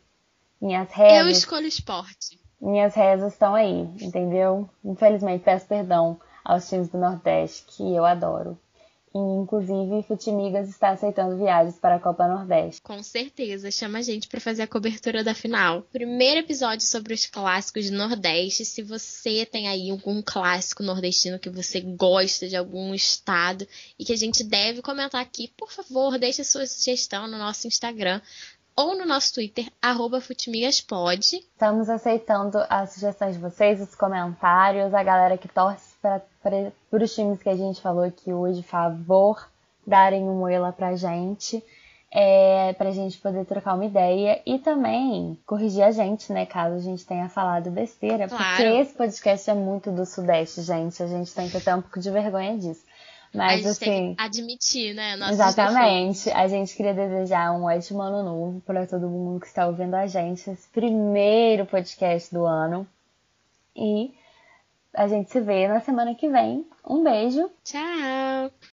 minhas 0.58 0.88
Eu 0.92 0.96
rezas, 0.96 1.36
escolho 1.36 1.66
esporte. 1.66 2.40
minhas 2.58 2.94
rezas 2.94 3.34
estão 3.34 3.54
aí, 3.54 3.82
entendeu? 4.00 4.70
Infelizmente, 4.82 5.44
peço 5.44 5.66
perdão 5.66 6.18
aos 6.42 6.66
times 6.66 6.88
do 6.88 6.96
Nordeste, 6.96 7.66
que 7.68 7.94
eu 7.94 8.06
adoro. 8.06 8.58
E, 9.14 9.18
inclusive, 9.18 10.02
Futimigas 10.08 10.68
está 10.68 10.90
aceitando 10.90 11.36
viagens 11.36 11.78
para 11.78 11.96
a 11.96 12.00
Copa 12.00 12.26
Nordeste. 12.26 12.80
Com 12.80 13.02
certeza, 13.02 13.70
chama 13.70 13.98
a 13.98 14.02
gente 14.02 14.26
pra 14.26 14.40
fazer 14.40 14.62
a 14.62 14.66
cobertura 14.66 15.22
da 15.22 15.34
final. 15.34 15.82
Primeiro 15.92 16.40
episódio 16.40 16.86
sobre 16.86 17.12
os 17.12 17.26
clássicos 17.26 17.90
do 17.90 17.96
Nordeste. 17.96 18.64
Se 18.64 18.82
você 18.82 19.44
tem 19.44 19.68
aí 19.68 19.90
algum 19.90 20.22
clássico 20.22 20.82
nordestino 20.82 21.38
que 21.38 21.50
você 21.50 21.80
gosta 21.80 22.48
de 22.48 22.56
algum 22.56 22.94
estado 22.94 23.66
e 23.98 24.04
que 24.04 24.12
a 24.12 24.16
gente 24.16 24.42
deve 24.42 24.80
comentar 24.80 25.20
aqui, 25.20 25.52
por 25.56 25.70
favor, 25.70 26.18
deixe 26.18 26.40
a 26.40 26.44
sua 26.44 26.66
sugestão 26.66 27.26
no 27.26 27.36
nosso 27.36 27.66
Instagram 27.66 28.20
ou 28.74 28.96
no 28.96 29.04
nosso 29.04 29.34
Twitter, 29.34 29.70
arroba 29.80 30.20
futimigaspod. 30.20 31.20
Estamos 31.20 31.88
aceitando 31.88 32.58
as 32.68 32.94
sugestões 32.94 33.34
de 33.34 33.40
vocês, 33.40 33.80
os 33.80 33.94
comentários, 33.94 34.94
a 34.94 35.02
galera 35.02 35.36
que 35.36 35.48
torce 35.48 35.91
para 36.02 36.20
os 37.04 37.14
times 37.14 37.40
que 37.42 37.48
a 37.48 37.56
gente 37.56 37.80
falou 37.80 38.02
aqui 38.04 38.32
hoje, 38.32 38.62
favor, 38.62 39.48
darem 39.86 40.24
um 40.24 40.42
lá 40.60 40.72
pra 40.72 40.96
gente, 40.96 41.62
é, 42.10 42.74
pra 42.74 42.90
gente 42.90 43.16
poder 43.18 43.46
trocar 43.46 43.74
uma 43.74 43.86
ideia 43.86 44.42
e 44.44 44.58
também 44.58 45.38
corrigir 45.46 45.82
a 45.82 45.90
gente, 45.90 46.30
né, 46.32 46.44
caso 46.44 46.74
a 46.76 46.80
gente 46.80 47.06
tenha 47.06 47.28
falado 47.28 47.70
besteira, 47.70 48.28
Claro. 48.28 48.44
porque 48.44 48.62
esse 48.64 48.92
podcast 48.94 49.48
é 49.50 49.54
muito 49.54 49.90
do 49.90 50.04
Sudeste, 50.04 50.60
gente, 50.62 51.02
a 51.02 51.06
gente 51.06 51.32
tem 51.34 51.48
que 51.48 51.58
ter 51.60 51.74
um 51.74 51.80
pouco 51.80 51.98
de 52.00 52.10
vergonha 52.10 52.58
disso. 52.58 52.84
a 53.34 53.38
Mas 53.38 53.62
gente 53.62 53.78
tem 53.78 53.88
assim, 54.08 54.14
que 54.14 54.22
admitir, 54.22 54.94
né? 54.94 55.16
nossos 55.16 55.34
Exatamente. 55.36 56.30
A 56.32 56.46
gente 56.48 56.76
queria 56.76 56.92
desejar 56.92 57.50
um 57.52 57.64
ótimo 57.64 58.02
ano 58.02 58.22
novo 58.22 58.60
para 58.60 58.86
todo 58.86 59.08
mundo 59.08 59.40
que 59.40 59.46
está 59.46 59.66
ouvindo 59.66 59.94
a 59.94 60.06
gente, 60.06 60.50
esse 60.50 60.68
primeiro 60.68 61.64
podcast 61.64 62.34
do 62.34 62.44
ano. 62.44 62.86
E 63.74 64.12
a 64.94 65.08
gente 65.08 65.30
se 65.30 65.40
vê 65.40 65.66
na 65.66 65.80
semana 65.80 66.14
que 66.14 66.28
vem. 66.28 66.66
Um 66.86 67.02
beijo. 67.02 67.50
Tchau! 67.64 68.52